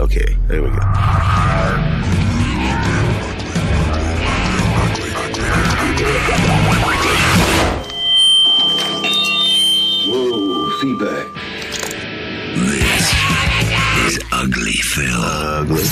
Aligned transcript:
Okay, 0.00 0.34
there 0.48 0.62
we 0.62 0.70
go. 0.70 0.76
Whoa, 10.08 10.70
feedback. 10.80 11.26
This 12.56 13.12
is 14.06 14.24
Ugly 14.32 14.72
Phil. 14.72 15.06
Ugly. 15.06 15.84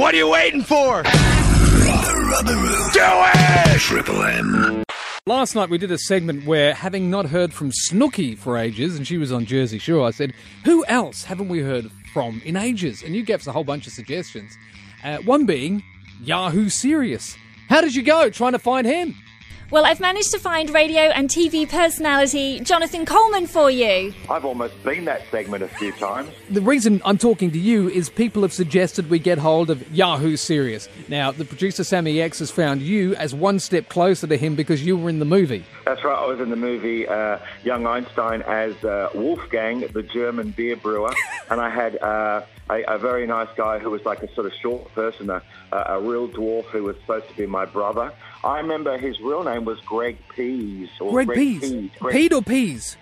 What 0.00 0.12
are 0.12 0.16
you 0.18 0.28
waiting 0.28 0.62
for? 0.62 1.04
The 1.04 2.28
Rubber 2.32 2.56
Room. 2.56 2.90
Do 2.92 3.00
it! 3.00 3.80
Triple 3.80 4.24
M. 4.24 4.82
Last 5.24 5.54
night 5.54 5.70
we 5.70 5.78
did 5.78 5.92
a 5.92 5.98
segment 5.98 6.46
where, 6.46 6.74
having 6.74 7.08
not 7.08 7.26
heard 7.26 7.52
from 7.52 7.70
Snooki 7.70 8.36
for 8.36 8.58
ages, 8.58 8.96
and 8.96 9.06
she 9.06 9.18
was 9.18 9.30
on 9.30 9.46
Jersey 9.46 9.78
Shore, 9.78 10.04
I 10.04 10.10
said, 10.10 10.32
Who 10.64 10.84
else 10.86 11.22
haven't 11.24 11.48
we 11.48 11.60
heard 11.60 11.92
from 12.12 12.40
in 12.44 12.56
ages? 12.56 13.02
And 13.02 13.14
you 13.14 13.22
gave 13.22 13.40
us 13.40 13.46
a 13.46 13.52
whole 13.52 13.64
bunch 13.64 13.86
of 13.86 13.92
suggestions. 13.92 14.56
Uh, 15.02 15.18
one 15.18 15.46
being 15.46 15.82
Yahoo 16.22 16.68
Serious. 16.68 17.36
How 17.68 17.80
did 17.80 17.94
you 17.94 18.02
go 18.02 18.30
trying 18.30 18.52
to 18.52 18.58
find 18.58 18.86
him? 18.86 19.14
Well, 19.72 19.86
I've 19.86 20.00
managed 20.00 20.32
to 20.32 20.38
find 20.38 20.68
radio 20.68 21.00
and 21.00 21.30
TV 21.30 21.66
personality 21.66 22.60
Jonathan 22.60 23.06
Coleman 23.06 23.46
for 23.46 23.70
you. 23.70 24.12
I've 24.28 24.44
almost 24.44 24.74
been 24.84 25.06
that 25.06 25.22
segment 25.30 25.62
a 25.62 25.68
few 25.68 25.92
times. 25.92 26.28
The 26.50 26.60
reason 26.60 27.00
I'm 27.06 27.16
talking 27.16 27.50
to 27.52 27.58
you 27.58 27.88
is 27.88 28.10
people 28.10 28.42
have 28.42 28.52
suggested 28.52 29.08
we 29.08 29.18
get 29.18 29.38
hold 29.38 29.70
of 29.70 29.90
Yahoo 29.90 30.36
Serious. 30.36 30.90
Now, 31.08 31.32
the 31.32 31.46
producer 31.46 31.84
Sammy 31.84 32.20
X 32.20 32.40
has 32.40 32.50
found 32.50 32.82
you 32.82 33.14
as 33.14 33.34
one 33.34 33.58
step 33.58 33.88
closer 33.88 34.26
to 34.26 34.36
him 34.36 34.56
because 34.56 34.84
you 34.84 34.94
were 34.94 35.08
in 35.08 35.20
the 35.20 35.24
movie. 35.24 35.64
That's 35.86 36.04
right, 36.04 36.18
I 36.18 36.26
was 36.26 36.38
in 36.40 36.50
the 36.50 36.56
movie 36.56 37.08
uh, 37.08 37.38
Young 37.64 37.86
Einstein 37.86 38.42
as 38.42 38.74
uh, 38.84 39.08
Wolfgang, 39.14 39.86
the 39.94 40.02
German 40.02 40.50
beer 40.50 40.76
brewer, 40.76 41.14
and 41.50 41.62
I 41.62 41.70
had 41.70 41.96
uh, 42.02 42.42
a, 42.68 42.82
a 42.82 42.98
very 42.98 43.26
nice 43.26 43.48
guy 43.56 43.78
who 43.78 43.88
was 43.88 44.04
like 44.04 44.22
a 44.22 44.32
sort 44.34 44.46
of 44.46 44.52
short 44.52 44.92
person, 44.94 45.30
a, 45.30 45.42
a, 45.72 45.96
a 45.96 46.00
real 46.02 46.28
dwarf 46.28 46.64
who 46.66 46.82
was 46.82 46.96
supposed 46.96 47.28
to 47.28 47.36
be 47.38 47.46
my 47.46 47.64
brother. 47.64 48.12
I 48.44 48.58
remember 48.58 48.98
his 48.98 49.20
real 49.20 49.44
name 49.44 49.64
was 49.64 49.78
Greg 49.80 50.18
Pease. 50.34 50.88
Or 51.00 51.12
Greg 51.12 51.30
Pease. 51.36 51.62
Peed. 51.62 51.98
Greg- 51.98 52.14
Peed 52.30 52.32
or 52.36 52.42
Peas? 52.42 52.96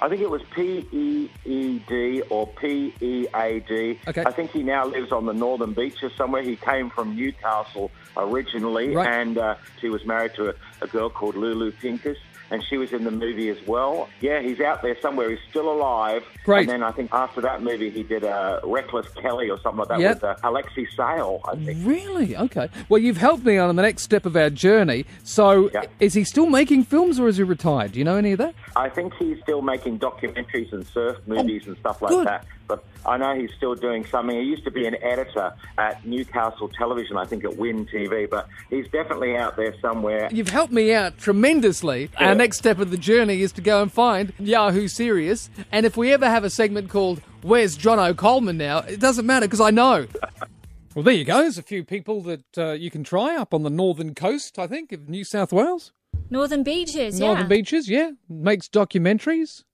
I 0.00 0.08
think 0.08 0.22
it 0.22 0.30
was 0.30 0.42
P 0.54 0.86
E 0.92 1.28
E 1.44 1.78
D 1.88 2.22
or 2.30 2.46
P 2.46 2.94
E 3.00 3.26
A 3.34 3.58
D. 3.60 3.98
Okay. 4.06 4.22
I 4.24 4.30
think 4.30 4.52
he 4.52 4.62
now 4.62 4.86
lives 4.86 5.10
on 5.10 5.26
the 5.26 5.32
northern 5.34 5.72
beaches 5.72 6.12
somewhere. 6.16 6.40
He 6.42 6.54
came 6.54 6.88
from 6.88 7.16
Newcastle 7.16 7.90
originally, 8.16 8.94
Right. 8.94 9.08
and 9.12 9.36
uh, 9.38 9.56
he 9.80 9.88
was 9.90 10.04
married 10.06 10.34
to 10.36 10.50
a, 10.50 10.54
a 10.82 10.86
girl 10.86 11.10
called 11.10 11.34
Lulu 11.36 11.72
Pincus. 11.72 12.16
And 12.50 12.64
she 12.64 12.78
was 12.78 12.92
in 12.92 13.04
the 13.04 13.10
movie 13.10 13.50
as 13.50 13.58
well. 13.66 14.08
Yeah, 14.20 14.40
he's 14.40 14.58
out 14.60 14.80
there 14.82 14.96
somewhere. 15.02 15.28
He's 15.30 15.38
still 15.50 15.70
alive. 15.70 16.24
Great. 16.44 16.60
And 16.60 16.68
then 16.70 16.82
I 16.82 16.90
think 16.92 17.12
after 17.12 17.40
that 17.42 17.62
movie, 17.62 17.90
he 17.90 18.02
did 18.02 18.24
uh, 18.24 18.60
Reckless 18.64 19.06
Kelly 19.20 19.50
or 19.50 19.60
something 19.60 19.80
like 19.80 19.88
that 19.88 20.00
Yep. 20.00 20.14
with 20.14 20.24
uh, 20.24 20.36
Alexei 20.44 20.86
Sayle, 20.96 21.40
I 21.44 21.56
think. 21.56 21.86
Really? 21.86 22.36
Okay. 22.36 22.70
Well, 22.88 23.00
you've 23.02 23.18
helped 23.18 23.44
me 23.44 23.58
on 23.58 23.76
the 23.76 23.82
next 23.82 24.02
step 24.02 24.24
of 24.24 24.34
our 24.34 24.48
journey. 24.48 25.04
So, 25.24 25.70
Yeah. 25.74 25.82
is 26.00 26.14
he 26.14 26.24
still 26.24 26.46
making 26.46 26.84
films 26.84 27.20
or 27.20 27.28
is 27.28 27.36
he 27.36 27.42
retired? 27.42 27.92
Do 27.92 27.98
you 27.98 28.04
know 28.06 28.16
any 28.16 28.32
of 28.32 28.38
that? 28.38 28.54
I 28.76 28.88
think 28.88 29.12
he's 29.18 29.38
still 29.42 29.60
making 29.60 29.98
documentaries 29.98 30.72
and 30.72 30.86
surf 30.86 31.18
movies 31.26 31.66
and 31.66 31.76
stuff 31.76 32.00
like 32.00 32.10
good. 32.12 32.26
that. 32.26 32.46
But 32.68 32.84
I 33.06 33.16
know 33.16 33.34
he's 33.34 33.50
still 33.56 33.74
doing 33.74 34.04
something. 34.06 34.38
He 34.38 34.44
used 34.44 34.64
to 34.64 34.70
be 34.70 34.86
an 34.86 34.96
editor 35.02 35.52
at 35.78 36.04
Newcastle 36.06 36.68
Television, 36.68 37.16
I 37.16 37.24
think 37.24 37.44
at 37.44 37.56
Win 37.56 37.86
TV, 37.86 38.28
but 38.28 38.46
he's 38.68 38.86
definitely 38.88 39.36
out 39.36 39.56
there 39.56 39.74
somewhere. 39.80 40.28
You've 40.30 40.50
helped 40.50 40.72
me 40.72 40.92
out 40.92 41.16
tremendously. 41.18 42.10
Our 42.18 42.34
next 42.34 42.58
step 42.58 42.78
of 42.78 42.90
the 42.90 42.98
journey 42.98 43.40
is 43.40 43.52
to 43.52 43.62
go 43.62 43.82
and 43.82 43.90
find 43.90 44.32
Yahoo 44.38 44.86
Serious. 44.86 45.48
And 45.72 45.86
if 45.86 45.96
we 45.96 46.12
ever 46.12 46.28
have 46.28 46.44
a 46.44 46.50
segment 46.50 46.90
called 46.90 47.22
Where's 47.42 47.76
John 47.76 47.98
O'Coleman 47.98 48.58
now, 48.58 48.78
it 48.80 49.00
doesn't 49.00 49.24
matter 49.24 49.46
because 49.46 49.60
I 49.60 49.70
know. 49.70 50.06
well, 50.94 51.02
there 51.02 51.14
you 51.14 51.24
go. 51.24 51.38
There's 51.38 51.58
a 51.58 51.62
few 51.62 51.84
people 51.84 52.20
that 52.22 52.58
uh, 52.58 52.72
you 52.72 52.90
can 52.90 53.02
try 53.02 53.34
up 53.34 53.54
on 53.54 53.62
the 53.62 53.70
northern 53.70 54.14
coast, 54.14 54.58
I 54.58 54.66
think, 54.66 54.92
of 54.92 55.08
New 55.08 55.24
South 55.24 55.52
Wales. 55.52 55.92
Northern 56.30 56.62
Beaches, 56.62 57.18
yeah. 57.18 57.26
Northern 57.26 57.44
yeah. 57.44 57.48
Beaches, 57.48 57.88
yeah. 57.88 58.10
Makes 58.28 58.68
documentaries. 58.68 59.64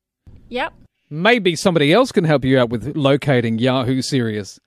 Yep. 0.49 0.72
Maybe 1.10 1.54
somebody 1.56 1.92
else 1.92 2.12
can 2.12 2.25
help 2.25 2.44
you 2.44 2.59
out 2.59 2.70
with 2.70 2.97
locating 2.97 3.59
Yahoo 3.59 4.03
Serious. 4.03 4.59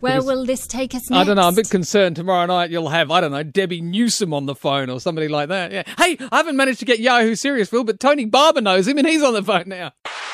Where 0.00 0.14
Because- 0.14 0.26
will 0.26 0.44
this 0.46 0.66
take 0.66 0.94
us 0.94 1.08
next? 1.10 1.20
I 1.20 1.24
don't 1.24 1.36
know. 1.36 1.42
I'm 1.42 1.52
a 1.54 1.56
bit 1.56 1.70
concerned 1.70 2.16
tomorrow 2.16 2.46
night 2.46 2.70
you'll 2.70 2.90
have, 2.90 3.10
I 3.10 3.20
don't 3.20 3.32
know, 3.32 3.42
Debbie 3.42 3.80
Newsom 3.80 4.34
on 4.34 4.46
the 4.46 4.54
phone 4.54 4.90
or 4.90 5.00
somebody 5.00 5.28
like 5.28 5.48
that. 5.48 5.72
Yeah. 5.72 5.82
Hey, 5.98 6.16
I 6.32 6.36
haven't 6.36 6.56
managed 6.56 6.80
to 6.80 6.84
get 6.84 6.98
Yahoo 7.00 7.34
Serious, 7.34 7.68
Phil, 7.70 7.84
but 7.84 7.98
Tony 7.98 8.24
Barber 8.26 8.60
knows 8.60 8.86
him 8.86 8.98
and 8.98 9.06
he's 9.06 9.22
on 9.22 9.32
the 9.34 9.42
phone 9.42 9.64
now. 9.68 9.92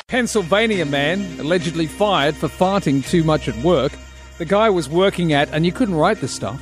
Pennsylvania 0.08 0.84
man 0.84 1.38
allegedly 1.40 1.86
fired 1.86 2.34
for 2.36 2.48
farting 2.48 3.08
too 3.08 3.22
much 3.24 3.48
at 3.48 3.56
work. 3.64 3.92
The 4.38 4.44
guy 4.44 4.68
was 4.68 4.88
working 4.88 5.32
at, 5.32 5.48
and 5.52 5.64
you 5.64 5.70
couldn't 5.72 5.94
write 5.94 6.20
this 6.20 6.32
stuff, 6.34 6.60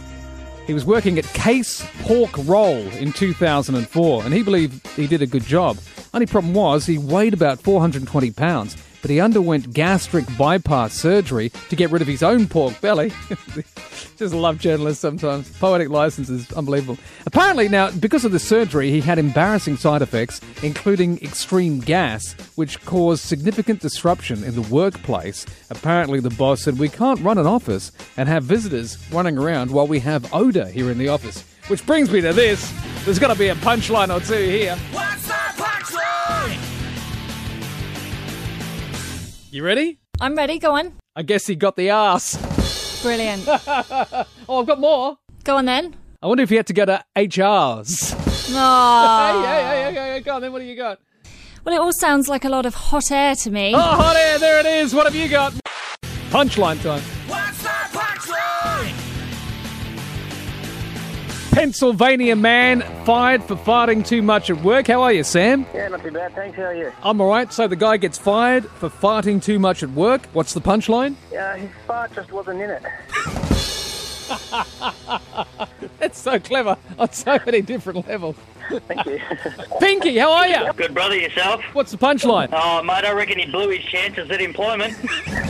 he 0.70 0.74
was 0.74 0.84
working 0.84 1.18
at 1.18 1.24
Case 1.34 1.84
Pork 2.02 2.30
Roll 2.44 2.78
in 2.92 3.12
2004, 3.12 4.22
and 4.22 4.32
he 4.32 4.40
believed 4.40 4.86
he 4.90 5.08
did 5.08 5.20
a 5.20 5.26
good 5.26 5.42
job. 5.42 5.76
Only 6.14 6.26
problem 6.26 6.54
was 6.54 6.86
he 6.86 6.96
weighed 6.96 7.34
about 7.34 7.58
420 7.60 8.30
pounds, 8.30 8.76
but 9.02 9.10
he 9.10 9.20
underwent 9.20 9.72
gastric 9.72 10.24
bypass 10.36 10.94
surgery 10.94 11.50
to 11.68 11.76
get 11.76 11.90
rid 11.90 12.02
of 12.02 12.08
his 12.08 12.22
own 12.22 12.46
pork 12.46 12.80
belly. 12.80 13.12
Just 14.16 14.34
love 14.34 14.58
journalists 14.58 15.00
sometimes. 15.00 15.50
Poetic 15.58 15.88
license 15.88 16.28
is 16.28 16.52
unbelievable. 16.52 16.98
Apparently, 17.26 17.68
now, 17.68 17.90
because 17.92 18.24
of 18.24 18.32
the 18.32 18.38
surgery, 18.38 18.90
he 18.90 19.00
had 19.00 19.18
embarrassing 19.18 19.76
side 19.76 20.02
effects, 20.02 20.40
including 20.62 21.18
extreme 21.22 21.80
gas, 21.80 22.34
which 22.56 22.84
caused 22.84 23.22
significant 23.22 23.80
disruption 23.80 24.44
in 24.44 24.54
the 24.54 24.62
workplace. 24.62 25.46
Apparently, 25.70 26.20
the 26.20 26.30
boss 26.30 26.62
said, 26.62 26.78
We 26.78 26.88
can't 26.88 27.20
run 27.20 27.38
an 27.38 27.46
office 27.46 27.92
and 28.16 28.28
have 28.28 28.44
visitors 28.44 28.98
running 29.10 29.38
around 29.38 29.70
while 29.70 29.86
we 29.86 30.00
have 30.00 30.32
odour 30.34 30.66
here 30.66 30.90
in 30.90 30.98
the 30.98 31.08
office. 31.08 31.44
Which 31.68 31.86
brings 31.86 32.10
me 32.10 32.20
to 32.20 32.32
this. 32.32 32.72
There's 33.04 33.18
got 33.18 33.32
to 33.32 33.38
be 33.38 33.48
a 33.48 33.54
punchline 33.54 34.14
or 34.14 34.20
two 34.24 34.34
here. 34.34 34.76
You 39.50 39.64
ready? 39.64 39.98
I'm 40.20 40.36
ready. 40.36 40.58
Go 40.58 40.76
on. 40.76 40.92
I 41.16 41.22
guess 41.22 41.46
he 41.46 41.56
got 41.56 41.76
the 41.76 41.90
ass. 41.90 42.36
Brilliant. 43.02 43.46
Oh, 44.48 44.60
I've 44.60 44.66
got 44.66 44.80
more. 44.80 45.16
go 45.44 45.58
on 45.58 45.66
then. 45.66 45.94
I 46.20 46.26
wonder 46.26 46.42
if 46.42 46.50
he 46.50 46.56
had 46.56 46.66
to 46.66 46.72
go 46.72 46.84
to 46.84 47.04
HRs. 47.16 48.14
Oh. 48.52 49.42
Hey, 49.46 49.46
hey, 49.46 49.62
hey, 49.62 49.92
hey, 49.92 50.12
hey, 50.14 50.20
go 50.20 50.34
on 50.34 50.42
then. 50.42 50.52
What 50.52 50.58
do 50.58 50.64
you 50.64 50.74
got? 50.76 50.98
Well, 51.64 51.74
it 51.74 51.78
all 51.80 51.92
sounds 51.92 52.26
like 52.28 52.44
a 52.44 52.48
lot 52.48 52.66
of 52.66 52.74
hot 52.74 53.12
air 53.12 53.36
to 53.36 53.50
me. 53.50 53.72
Oh, 53.74 53.78
hot 53.78 54.16
air. 54.16 54.38
There 54.40 54.58
it 54.58 54.66
is. 54.66 54.92
What 54.92 55.06
have 55.06 55.14
you 55.14 55.28
got? 55.28 55.52
Punchline 56.30 56.82
time. 56.82 57.02
Pennsylvania 61.50 62.36
man 62.36 62.82
fired 63.04 63.42
for 63.42 63.56
farting 63.56 64.06
too 64.06 64.22
much 64.22 64.50
at 64.50 64.62
work. 64.62 64.86
How 64.86 65.02
are 65.02 65.12
you, 65.12 65.24
Sam? 65.24 65.66
Yeah, 65.74 65.88
not 65.88 66.02
too 66.02 66.12
bad. 66.12 66.34
Thanks. 66.34 66.56
How 66.56 66.64
are 66.64 66.74
you? 66.74 66.92
I'm 67.02 67.20
all 67.20 67.28
right. 67.28 67.52
So 67.52 67.66
the 67.66 67.76
guy 67.76 67.96
gets 67.96 68.18
fired 68.18 68.66
for 68.70 68.88
farting 68.88 69.42
too 69.42 69.58
much 69.58 69.82
at 69.82 69.90
work. 69.90 70.26
What's 70.32 70.54
the 70.54 70.60
punchline? 70.60 71.16
Yeah, 71.32 71.56
his 71.56 71.70
fart 71.86 72.14
just 72.14 72.30
wasn't 72.32 72.60
in 72.62 72.70
it. 72.70 72.82
That's 75.98 76.20
so 76.20 76.38
clever 76.38 76.76
on 76.98 77.12
so 77.12 77.38
many 77.44 77.62
different 77.62 78.06
levels. 78.06 78.36
Thank 78.86 79.04
you. 79.06 79.20
Pinky, 79.80 80.16
how 80.18 80.32
are 80.32 80.46
you? 80.46 80.72
Good 80.74 80.94
brother 80.94 81.16
yourself. 81.16 81.62
What's 81.72 81.90
the 81.90 81.98
punchline? 81.98 82.50
Oh, 82.52 82.80
mate, 82.84 83.04
I 83.04 83.10
reckon 83.12 83.40
he 83.40 83.46
blew 83.50 83.70
his 83.70 83.84
chances 83.84 84.30
at 84.30 84.40
employment. 84.40 84.94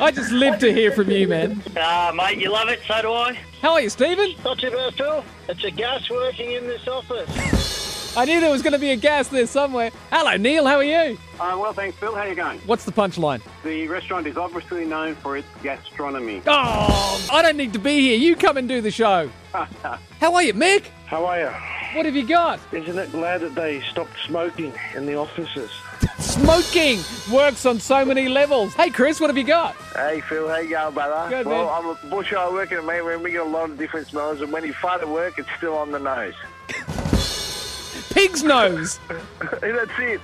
I 0.00 0.10
just 0.12 0.30
live 0.30 0.58
to 0.60 0.72
hear 0.72 0.92
from 0.92 1.10
you, 1.10 1.26
man. 1.26 1.62
Ah, 1.76 2.12
mate, 2.14 2.38
you 2.38 2.50
love 2.50 2.68
it, 2.68 2.80
so 2.86 3.02
do 3.02 3.12
I. 3.12 3.34
How 3.60 3.72
are 3.72 3.80
you, 3.80 3.90
Stephen? 3.90 4.34
Not 4.44 4.58
too 4.58 4.70
bad, 4.70 4.94
Phil. 4.94 5.24
It's 5.48 5.64
a 5.64 5.70
gas 5.72 6.08
working 6.08 6.52
in 6.52 6.66
this 6.66 6.86
office. 6.86 8.16
I 8.16 8.24
knew 8.24 8.40
there 8.40 8.50
was 8.50 8.62
going 8.62 8.72
to 8.72 8.78
be 8.78 8.90
a 8.90 8.96
gas 8.96 9.28
there 9.28 9.46
somewhere. 9.46 9.90
Hello, 10.10 10.36
Neil. 10.36 10.66
How 10.66 10.76
are 10.76 10.84
you? 10.84 11.18
Uh, 11.40 11.56
well, 11.60 11.72
thanks, 11.72 11.96
Phil. 11.98 12.14
How 12.14 12.22
are 12.22 12.28
you 12.28 12.34
going? 12.36 12.60
What's 12.60 12.84
the 12.84 12.92
punchline? 12.92 13.42
The 13.64 13.88
restaurant 13.88 14.26
is 14.26 14.36
obviously 14.36 14.84
known 14.84 15.14
for 15.16 15.36
its 15.36 15.48
gastronomy. 15.62 16.42
Oh, 16.46 17.28
I 17.32 17.42
don't 17.42 17.56
need 17.56 17.72
to 17.72 17.78
be 17.78 18.00
here. 18.00 18.16
You 18.16 18.36
come 18.36 18.56
and 18.56 18.68
do 18.68 18.80
the 18.80 18.90
show. 18.90 19.30
How 19.52 20.34
are 20.34 20.42
you, 20.42 20.54
Mick? 20.54 20.86
How 21.06 21.26
are 21.26 21.40
you? 21.40 21.50
What 21.96 22.06
have 22.06 22.14
you 22.14 22.26
got? 22.26 22.60
Isn't 22.72 22.98
it 22.98 23.10
glad 23.12 23.40
that 23.40 23.54
they 23.54 23.80
stopped 23.80 24.12
smoking 24.26 24.72
in 24.94 25.06
the 25.06 25.14
offices? 25.16 25.70
Smoking 26.18 27.00
works 27.32 27.66
on 27.66 27.80
so 27.80 28.04
many 28.04 28.28
levels. 28.28 28.74
Hey, 28.74 28.90
Chris, 28.90 29.20
what 29.20 29.30
have 29.30 29.38
you 29.38 29.44
got? 29.44 29.74
Hey 29.94 30.20
Phil, 30.28 30.48
how 30.48 30.58
you 30.58 30.70
going, 30.70 30.94
brother? 30.94 31.28
Good, 31.28 31.46
well, 31.46 31.66
man. 31.66 31.74
I'm 31.74 32.06
a 32.06 32.10
bush 32.10 32.32
eye 32.32 32.48
working 32.50 32.78
at 32.78 32.84
me 32.84 33.00
where 33.00 33.18
we 33.18 33.32
get 33.32 33.40
a 33.40 33.44
lot 33.44 33.70
of 33.70 33.78
different 33.78 34.06
smells, 34.06 34.40
and 34.40 34.52
when 34.52 34.64
you 34.64 34.72
fart 34.72 35.00
at 35.00 35.08
work, 35.08 35.38
it's 35.38 35.48
still 35.56 35.74
on 35.74 35.90
the 35.90 35.98
nose. 35.98 36.34
Pig's 38.14 38.42
nose. 38.42 38.98
That's 39.60 39.90
it. 39.98 40.20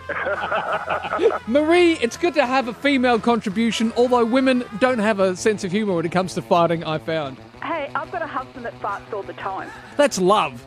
Marie, 1.49 1.93
it's 1.95 2.17
good 2.17 2.35
to 2.35 2.47
have 2.47 2.69
a 2.69 2.75
female 2.75 3.19
contribution, 3.19 3.93
although 3.97 4.25
women 4.25 4.65
don't 4.81 4.99
have 4.99 5.21
a 5.21 5.37
sense 5.37 5.65
of 5.65 5.71
humour 5.73 5.95
when 5.95 6.07
it 6.07 6.13
comes 6.13 6.35
to 6.35 6.43
farting, 6.43 6.85
I 6.87 6.99
found. 6.99 7.39
Hey, 7.63 7.91
I've 7.95 8.11
got 8.11 8.23
a 8.23 8.27
husband 8.27 8.65
that 8.65 8.79
farts 8.81 9.13
all 9.13 9.23
the 9.23 9.33
time. 9.35 9.71
That's 9.97 10.19
love. 10.19 10.65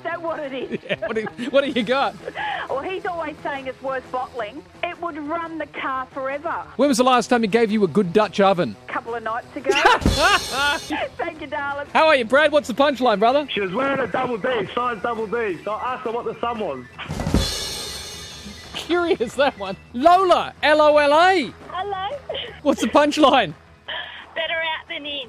Is 0.00 0.04
that 0.04 0.22
what 0.22 0.40
it 0.40 0.52
is? 0.52 0.80
Yeah, 0.82 0.96
what, 1.06 1.14
do, 1.14 1.24
what 1.50 1.64
do 1.64 1.70
you 1.70 1.82
got? 1.82 2.16
Well, 2.68 2.80
he's 2.80 3.06
always 3.06 3.36
saying 3.42 3.66
it's 3.66 3.80
worth 3.82 4.10
bottling. 4.10 4.62
It 4.82 5.00
would 5.00 5.18
run 5.18 5.58
the 5.58 5.66
car 5.66 6.06
forever. 6.06 6.64
When 6.76 6.88
was 6.88 6.98
the 6.98 7.04
last 7.04 7.28
time 7.28 7.42
he 7.42 7.48
gave 7.48 7.70
you 7.70 7.84
a 7.84 7.88
good 7.88 8.12
Dutch 8.12 8.40
oven? 8.40 8.74
A 8.88 8.92
couple 8.92 9.14
of 9.14 9.20
of 9.20 9.24
nights 9.24 9.56
ago. 9.56 9.70
Thank 11.16 11.40
you, 11.40 11.46
darling. 11.46 11.86
How 11.92 12.06
are 12.06 12.16
you, 12.16 12.24
Brad? 12.24 12.52
What's 12.52 12.68
the 12.68 12.74
punchline, 12.74 13.18
brother? 13.18 13.46
She 13.50 13.60
was 13.60 13.72
wearing 13.72 14.00
a 14.00 14.06
double 14.06 14.38
D, 14.38 14.66
size 14.74 15.00
double 15.02 15.26
D. 15.26 15.62
So 15.64 15.72
I 15.72 15.94
asked 15.94 16.04
her 16.04 16.12
what 16.12 16.24
the 16.24 16.38
sum 16.40 16.60
was. 16.60 16.84
Curious, 18.74 19.34
that 19.34 19.58
one. 19.58 19.76
Lola, 19.92 20.54
L 20.62 20.80
O 20.80 20.96
L 20.96 21.12
A. 21.12 21.52
Hello. 21.68 22.18
What's 22.62 22.80
the 22.80 22.88
punchline? 22.88 23.54
Better 24.34 24.54
out 24.54 24.88
than 24.88 25.06
in. 25.06 25.28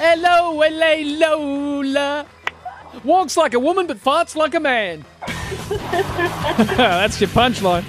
L 0.00 0.26
O 0.26 0.60
L 0.60 0.82
A 0.82 1.04
Lola. 1.04 2.26
Walks 3.04 3.36
like 3.36 3.54
a 3.54 3.58
woman 3.58 3.86
but 3.86 3.98
farts 3.98 4.36
like 4.36 4.54
a 4.54 4.60
man. 4.60 5.04
That's 6.76 7.20
your 7.20 7.30
punchline. 7.30 7.84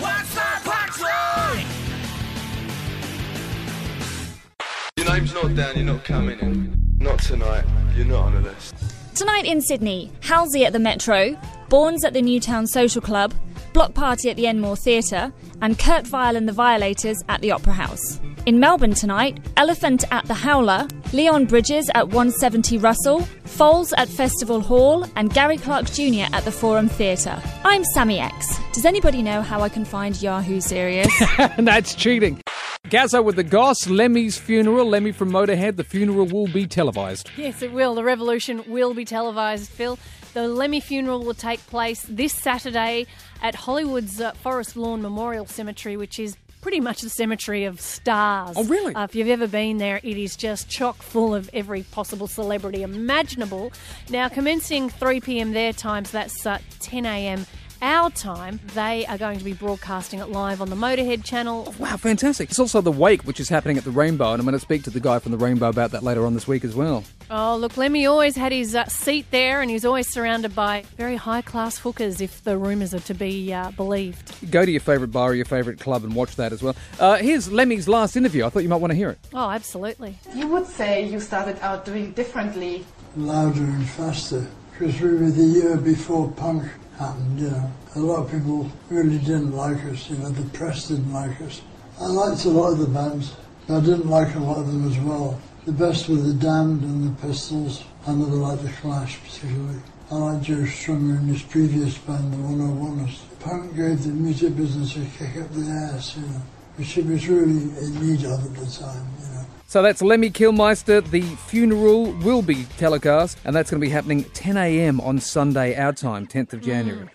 Your 4.98 5.14
name's 5.14 5.34
not 5.34 5.56
down, 5.56 5.76
you're 5.76 5.86
not 5.86 6.04
coming 6.06 6.40
in. 6.40 6.78
Not 7.00 7.20
tonight, 7.20 7.66
you're 7.96 8.06
not 8.06 8.24
on 8.24 8.36
the 8.36 8.42
list. 8.42 8.74
Tonight 9.16 9.46
in 9.46 9.62
Sydney, 9.62 10.12
Halsey 10.22 10.66
at 10.66 10.74
the 10.74 10.80
Metro, 10.80 11.38
Bournes 11.70 12.04
at 12.04 12.14
the 12.14 12.22
Newtown 12.22 12.66
Social 12.66 13.02
Club, 13.02 13.34
Bloc 13.74 13.94
Party 13.94 14.30
at 14.30 14.38
the 14.38 14.48
Enmore 14.48 14.78
Theatre, 14.78 15.32
and 15.62 15.78
Kurt 15.78 16.08
Vile 16.08 16.36
and 16.36 16.48
the 16.48 16.54
Violators 16.54 17.24
at 17.30 17.42
the 17.42 17.52
Opera 17.52 17.74
House. 17.74 18.20
In 18.46 18.60
Melbourne 18.60 18.94
tonight, 18.94 19.38
Elephant 19.56 20.04
at 20.12 20.26
the 20.26 20.34
Howler, 20.34 20.86
Leon 21.14 21.46
Bridges 21.46 21.90
at 21.96 22.10
170 22.10 22.78
Russell, 22.78 23.22
Foals 23.46 23.94
at 23.94 24.10
Festival 24.10 24.60
Hall, 24.60 25.06
and 25.16 25.34
Gary 25.34 25.58
Clark 25.58 25.86
Jr. 25.86 26.26
at 26.34 26.44
the 26.44 26.52
Forum 26.52 26.90
Theatre. 26.90 27.42
I'm 27.64 27.86
Sammy 27.86 28.20
X. 28.20 28.60
Does 28.74 28.84
anybody 28.84 29.22
know 29.22 29.42
how 29.42 29.62
I 29.62 29.70
can 29.70 29.86
find 29.86 30.22
Yahoo 30.22 30.60
Serious? 30.60 31.08
That's 31.58 31.96
cheating. 31.96 32.42
Gazzo 32.88 33.24
with 33.24 33.38
the 33.38 33.46
Goss, 33.46 33.88
Lemmy's 33.88 34.38
funeral. 34.38 34.88
Lemmy 34.90 35.14
from 35.14 35.32
Motorhead. 35.32 35.78
The 35.78 35.86
funeral 35.86 36.26
will 36.26 36.48
be 36.48 36.68
televised. 36.68 37.32
Yes, 37.38 37.62
it 37.62 37.72
will. 37.72 37.96
The 37.96 38.04
revolution 38.04 38.62
will 38.68 38.94
be 38.94 39.06
televised, 39.06 39.70
Phil. 39.70 39.98
The 40.34 40.50
Lemmy 40.50 40.82
funeral 40.82 41.24
will 41.24 41.34
take 41.34 41.66
place 41.68 42.06
this 42.10 42.34
Saturday 42.34 43.06
at 43.42 43.56
Hollywood's 43.56 44.20
uh, 44.20 44.34
Forest 44.34 44.76
Lawn 44.76 45.02
Memorial 45.02 45.46
Cemetery, 45.46 45.96
which 45.96 46.20
is 46.20 46.36
pretty 46.64 46.80
much 46.80 47.02
the 47.02 47.10
cemetery 47.10 47.66
of 47.66 47.80
stars. 47.80 48.56
Oh, 48.58 48.64
really? 48.64 48.96
Uh, 48.96 49.04
if 49.04 49.14
you've 49.14 49.28
ever 49.28 49.48
been 49.48 49.78
there, 49.78 50.00
it 50.02 50.18
is 50.18 50.36
just 50.38 50.70
chock 50.70 51.04
full 51.04 51.36
of 51.36 51.50
every 51.54 51.84
possible 51.84 52.26
celebrity 52.26 52.82
imaginable. 52.82 53.72
Now, 54.10 54.30
commencing 54.30 54.90
3 54.90 55.20
p.m. 55.20 55.52
their 55.52 55.74
time, 55.74 56.06
so 56.06 56.18
that's 56.20 56.46
uh, 56.46 56.60
10 56.80 57.06
a.m. 57.06 57.46
our 57.84 58.10
time, 58.10 58.60
they 58.74 59.06
are 59.08 59.18
going 59.18 59.38
to 59.38 59.44
be 59.44 59.54
broadcasting 59.54 60.20
it 60.20 60.30
live 60.30 60.62
on 60.62 60.70
the 60.70 60.76
Motorhead 60.76 61.24
channel. 61.24 61.76
Wow, 61.78 61.98
fantastic. 61.98 62.50
It's 62.50 62.60
also 62.60 62.80
the 62.80 62.92
wake, 62.92 63.24
which 63.24 63.40
is 63.42 63.50
happening 63.50 63.78
at 63.78 63.84
the 63.84 63.92
Rainbow, 63.92 64.32
and 64.32 64.40
I'm 64.40 64.46
going 64.46 64.54
to 64.54 64.60
speak 64.60 64.84
to 64.84 64.90
the 64.90 65.02
guy 65.02 65.20
from 65.20 65.34
the 65.34 65.38
Rainbow 65.38 65.68
about 65.68 65.92
that 65.92 66.02
later 66.02 66.26
on 66.26 66.34
this 66.34 66.48
week 66.48 66.64
as 66.64 66.74
well. 66.74 67.04
Oh, 67.30 67.58
look, 67.58 67.76
Lemmy 67.76 68.06
always 68.06 68.36
had 68.38 68.52
his 68.52 68.74
uh, 68.74 68.86
seat 68.86 69.26
there, 69.32 69.62
and 69.62 69.70
he's 69.70 69.84
always 69.84 70.08
surrounded 70.08 70.56
by 70.56 70.86
very 70.96 71.18
high 71.18 71.42
class 71.42 71.78
hookers, 71.78 72.22
if 72.22 72.44
the 72.44 72.58
rumours 72.58 72.94
are 72.94 73.02
to 73.02 73.14
be 73.14 73.54
uh, 73.54 73.72
believed. 73.72 74.50
Go 74.50 74.66
to 74.66 74.72
your 74.72 74.82
favourite 74.82 75.12
bar 75.12 75.32
or 75.32 75.36
your 75.36 75.46
favourite 75.46 75.80
club 75.80 76.06
and 76.06 76.16
watch 76.16 76.38
that 76.38 76.54
as 76.54 76.64
well. 76.64 76.76
Uh, 77.00 77.18
here's 77.18 77.52
Lemmy's 77.52 77.90
last 77.90 78.16
interview. 78.16 78.46
I 78.46 78.50
thought 78.50 78.64
you 78.64 78.70
might 78.70 78.78
want 78.78 78.92
to 78.92 78.98
hear 78.98 79.10
it. 79.10 79.20
Oh, 79.34 79.50
absolutely. 79.50 80.18
You 80.34 80.48
would 80.48 80.68
say 80.68 81.06
you 81.06 81.20
started 81.20 81.60
out 81.60 81.84
doing 81.84 82.14
differently. 82.14 82.86
Louder 83.18 83.64
and 83.64 83.88
faster, 83.90 84.48
because 84.72 85.00
we 85.02 85.10
were 85.10 85.30
the 85.30 85.44
year 85.44 85.78
before 85.78 86.32
punk 86.32 86.64
you 87.00 87.06
uh, 87.06 87.52
know. 87.52 87.72
A 87.96 88.00
lot 88.00 88.26
of 88.26 88.32
people 88.32 88.72
really 88.90 89.18
didn't 89.20 89.52
like 89.52 89.84
us, 89.86 90.10
you 90.10 90.18
know, 90.18 90.30
the 90.30 90.48
press 90.58 90.88
didn't 90.88 91.12
like 91.12 91.42
us. 91.42 91.62
I 92.00 92.06
liked 92.06 92.46
a 92.46 92.50
lot 92.50 92.74
of 92.74 92.80
the 92.80 92.88
bands, 92.88 93.36
but 93.68 93.78
I 93.78 93.80
didn't 93.82 94.10
like 94.10 94.36
a 94.36 94.40
lot 94.40 94.58
of 94.58 94.68
them 94.68 94.88
as 94.90 94.98
well. 95.00 95.40
The 95.66 95.72
best 95.72 96.10
were 96.10 96.18
the 96.18 96.34
Damned 96.34 96.84
and 96.84 97.08
the 97.08 97.22
Pistols. 97.22 97.84
I 98.06 98.14
never 98.14 98.36
liked 98.36 98.64
the 98.64 98.70
Clash 98.70 99.20
particularly. 99.24 99.80
I 100.12 100.16
liked 100.16 100.44
Joe 100.44 100.56
Strummer 100.56 101.18
and 101.18 101.30
his 101.30 101.42
previous 101.42 101.98
band, 101.98 102.34
the 102.34 102.38
101ers. 102.38 103.20
Punk 103.40 103.76
gave 103.76 104.04
the 104.04 104.10
music 104.10 104.56
business 104.56 104.96
a 104.96 105.06
kick 105.18 105.42
up 105.42 105.52
the 105.54 105.70
ass, 105.70 106.18
you 106.18 106.24
know, 106.24 106.42
which 106.76 106.98
it 106.98 107.06
was 107.06 107.28
really 107.28 107.64
in 107.80 108.08
need 108.08 108.26
of 108.26 108.46
at 108.46 108.56
the 108.56 108.66
time, 108.70 109.08
you 109.20 109.34
know. 109.34 109.43
So 109.74 109.82
that's 109.82 110.04
Lemmy 110.04 110.30
Kilmister. 110.30 111.04
The 111.04 111.22
funeral 111.22 112.12
will 112.20 112.44
be 112.44 112.66
telecast, 112.78 113.40
and 113.44 113.56
that's 113.56 113.72
going 113.72 113.82
to 113.82 113.84
be 113.84 113.90
happening 113.90 114.24
10 114.24 114.56
a.m. 114.56 115.02
on 115.02 115.20
Sunday, 115.20 115.76
our 115.76 115.92
time, 115.92 116.28
10th 116.28 116.54
of 116.54 116.62
January. 116.62 117.10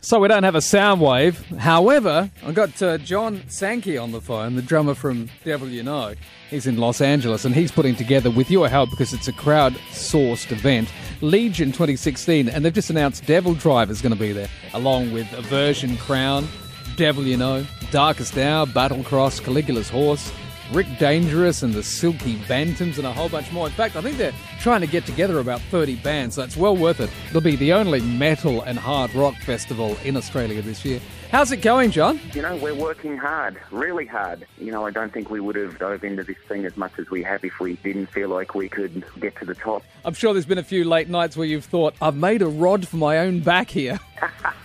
So 0.00 0.18
we 0.18 0.26
don't 0.26 0.42
have 0.42 0.56
a 0.56 0.58
Soundwave. 0.58 1.36
However, 1.56 2.32
I've 2.44 2.56
got 2.56 2.82
uh, 2.82 2.98
John 2.98 3.44
Sankey 3.48 3.96
on 3.96 4.10
the 4.10 4.20
phone, 4.20 4.56
the 4.56 4.60
drummer 4.60 4.96
from 4.96 5.30
Devil 5.44 5.68
You 5.68 5.84
Know. 5.84 6.14
He's 6.50 6.66
in 6.66 6.78
Los 6.78 7.00
Angeles, 7.00 7.44
and 7.44 7.54
he's 7.54 7.70
putting 7.70 7.94
together, 7.94 8.28
with 8.28 8.50
your 8.50 8.68
help, 8.68 8.90
because 8.90 9.12
it's 9.12 9.28
a 9.28 9.32
crowd-sourced 9.32 10.50
event, 10.50 10.92
Legion 11.20 11.68
2016, 11.68 12.48
and 12.48 12.64
they've 12.64 12.74
just 12.74 12.90
announced 12.90 13.24
Devil 13.24 13.54
Driver 13.54 13.92
is 13.92 14.02
going 14.02 14.12
to 14.12 14.18
be 14.18 14.32
there, 14.32 14.48
along 14.72 15.12
with 15.12 15.32
Aversion 15.32 15.96
Crown, 15.98 16.48
Devil 16.96 17.22
You 17.22 17.36
Know, 17.36 17.64
Darkest 17.92 18.36
Hour, 18.36 18.66
Battlecross, 18.66 19.40
Caligula's 19.40 19.88
Horse, 19.88 20.32
Rick 20.72 20.86
Dangerous 20.98 21.62
and 21.62 21.74
the 21.74 21.82
Silky 21.82 22.36
Bantams 22.36 22.98
and 22.98 23.06
a 23.06 23.12
whole 23.12 23.28
bunch 23.28 23.52
more. 23.52 23.66
In 23.66 23.72
fact, 23.72 23.96
I 23.96 24.00
think 24.00 24.16
they're 24.16 24.32
trying 24.60 24.80
to 24.80 24.86
get 24.86 25.04
together 25.06 25.38
about 25.38 25.60
30 25.62 25.96
bands, 25.96 26.36
so 26.36 26.42
it's 26.42 26.56
well 26.56 26.76
worth 26.76 27.00
it. 27.00 27.10
It'll 27.28 27.40
be 27.40 27.56
the 27.56 27.72
only 27.72 28.00
metal 28.00 28.62
and 28.62 28.78
hard 28.78 29.14
rock 29.14 29.34
festival 29.36 29.96
in 30.04 30.16
Australia 30.16 30.62
this 30.62 30.84
year. 30.84 31.00
How's 31.30 31.50
it 31.52 31.58
going, 31.58 31.90
John? 31.90 32.20
You 32.32 32.42
know, 32.42 32.56
we're 32.56 32.74
working 32.74 33.16
hard, 33.18 33.60
really 33.70 34.06
hard. 34.06 34.46
You 34.58 34.70
know, 34.70 34.86
I 34.86 34.90
don't 34.90 35.12
think 35.12 35.30
we 35.30 35.40
would 35.40 35.56
have 35.56 35.78
dove 35.78 36.04
into 36.04 36.22
this 36.22 36.38
thing 36.48 36.64
as 36.64 36.76
much 36.76 36.92
as 36.98 37.10
we 37.10 37.22
have 37.24 37.44
if 37.44 37.58
we 37.60 37.74
didn't 37.76 38.06
feel 38.06 38.28
like 38.28 38.54
we 38.54 38.68
could 38.68 39.04
get 39.20 39.36
to 39.36 39.44
the 39.44 39.54
top. 39.54 39.82
I'm 40.04 40.14
sure 40.14 40.32
there's 40.32 40.46
been 40.46 40.58
a 40.58 40.62
few 40.62 40.84
late 40.84 41.08
nights 41.08 41.36
where 41.36 41.46
you've 41.46 41.64
thought, 41.64 41.94
I've 42.00 42.16
made 42.16 42.40
a 42.40 42.46
rod 42.46 42.86
for 42.86 42.96
my 42.96 43.18
own 43.18 43.40
back 43.40 43.70
here. 43.70 43.98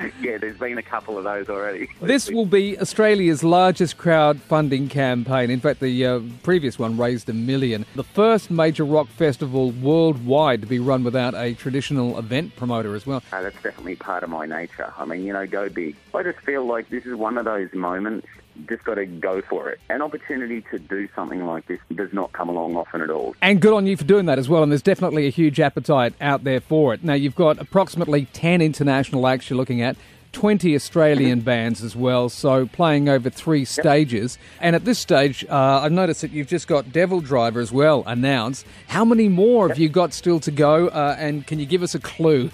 yeah, 0.20 0.38
there's 0.38 0.58
been 0.58 0.78
a 0.78 0.82
couple 0.82 1.18
of 1.18 1.24
those 1.24 1.48
already. 1.48 1.88
This 2.00 2.30
will 2.30 2.46
be 2.46 2.78
Australia's 2.78 3.44
largest 3.44 3.96
crowdfunding 3.96 4.90
campaign. 4.90 5.50
In 5.50 5.60
fact, 5.60 5.80
the 5.80 6.06
uh, 6.06 6.20
previous 6.42 6.78
one 6.78 6.96
raised 6.96 7.28
a 7.28 7.32
million. 7.32 7.86
The 7.94 8.04
first 8.04 8.50
major 8.50 8.84
rock 8.84 9.06
festival 9.08 9.70
worldwide 9.70 10.62
to 10.62 10.66
be 10.66 10.78
run 10.78 11.04
without 11.04 11.34
a 11.34 11.54
traditional 11.54 12.18
event 12.18 12.56
promoter 12.56 12.94
as 12.94 13.06
well. 13.06 13.22
Uh, 13.32 13.42
that's 13.42 13.62
definitely 13.62 13.96
part 13.96 14.24
of 14.24 14.30
my 14.30 14.46
nature. 14.46 14.92
I 14.98 15.04
mean, 15.04 15.24
you 15.24 15.32
know, 15.32 15.46
go 15.46 15.68
big. 15.68 15.94
I 16.14 16.22
just 16.22 16.40
feel 16.40 16.64
like 16.64 16.88
this 16.88 17.06
is 17.06 17.14
one 17.14 17.38
of 17.38 17.44
those 17.44 17.72
moments. 17.72 18.26
Just 18.68 18.84
got 18.84 18.94
to 18.94 19.06
go 19.06 19.40
for 19.42 19.70
it. 19.70 19.80
An 19.88 20.02
opportunity 20.02 20.62
to 20.70 20.78
do 20.78 21.08
something 21.14 21.46
like 21.46 21.66
this 21.66 21.80
does 21.94 22.12
not 22.12 22.32
come 22.32 22.48
along 22.48 22.76
often 22.76 23.00
at 23.00 23.10
all. 23.10 23.34
And 23.42 23.60
good 23.60 23.72
on 23.72 23.86
you 23.86 23.96
for 23.96 24.04
doing 24.04 24.26
that 24.26 24.38
as 24.38 24.48
well. 24.48 24.62
And 24.62 24.70
there's 24.70 24.82
definitely 24.82 25.26
a 25.26 25.30
huge 25.30 25.60
appetite 25.60 26.14
out 26.20 26.44
there 26.44 26.60
for 26.60 26.94
it. 26.94 27.04
Now, 27.04 27.14
you've 27.14 27.34
got 27.34 27.58
approximately 27.58 28.26
10 28.32 28.60
international 28.60 29.26
acts 29.26 29.50
you're 29.50 29.56
looking 29.56 29.82
at. 29.82 29.96
20 30.32 30.74
Australian 30.74 31.40
bands 31.40 31.82
as 31.82 31.96
well, 31.96 32.28
so 32.28 32.66
playing 32.66 33.08
over 33.08 33.30
three 33.30 33.64
stages. 33.64 34.38
And 34.60 34.76
at 34.76 34.84
this 34.84 34.98
stage, 34.98 35.44
uh, 35.48 35.80
I've 35.82 35.92
noticed 35.92 36.20
that 36.20 36.30
you've 36.30 36.46
just 36.46 36.68
got 36.68 36.92
Devil 36.92 37.20
Driver 37.20 37.60
as 37.60 37.72
well 37.72 38.04
announced. 38.06 38.64
How 38.88 39.04
many 39.04 39.28
more 39.28 39.68
have 39.68 39.78
you 39.78 39.88
got 39.88 40.12
still 40.12 40.40
to 40.40 40.50
go? 40.50 40.88
Uh, 40.88 41.16
and 41.18 41.46
can 41.46 41.58
you 41.58 41.66
give 41.66 41.82
us 41.82 41.94
a 41.94 41.98
clue? 41.98 42.50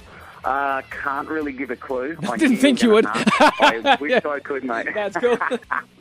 Uh, 0.46 0.80
can't 0.90 1.28
really 1.28 1.50
give 1.50 1.72
a 1.72 1.76
clue. 1.76 2.16
I 2.30 2.36
didn't 2.36 2.58
think 2.58 2.80
you 2.80 2.90
would. 2.90 3.04
I 3.04 3.96
wish 4.00 4.24
I 4.24 4.38
could, 4.38 4.62
mate. 4.62 4.86
That's 4.94 5.16
cool. 5.16 5.36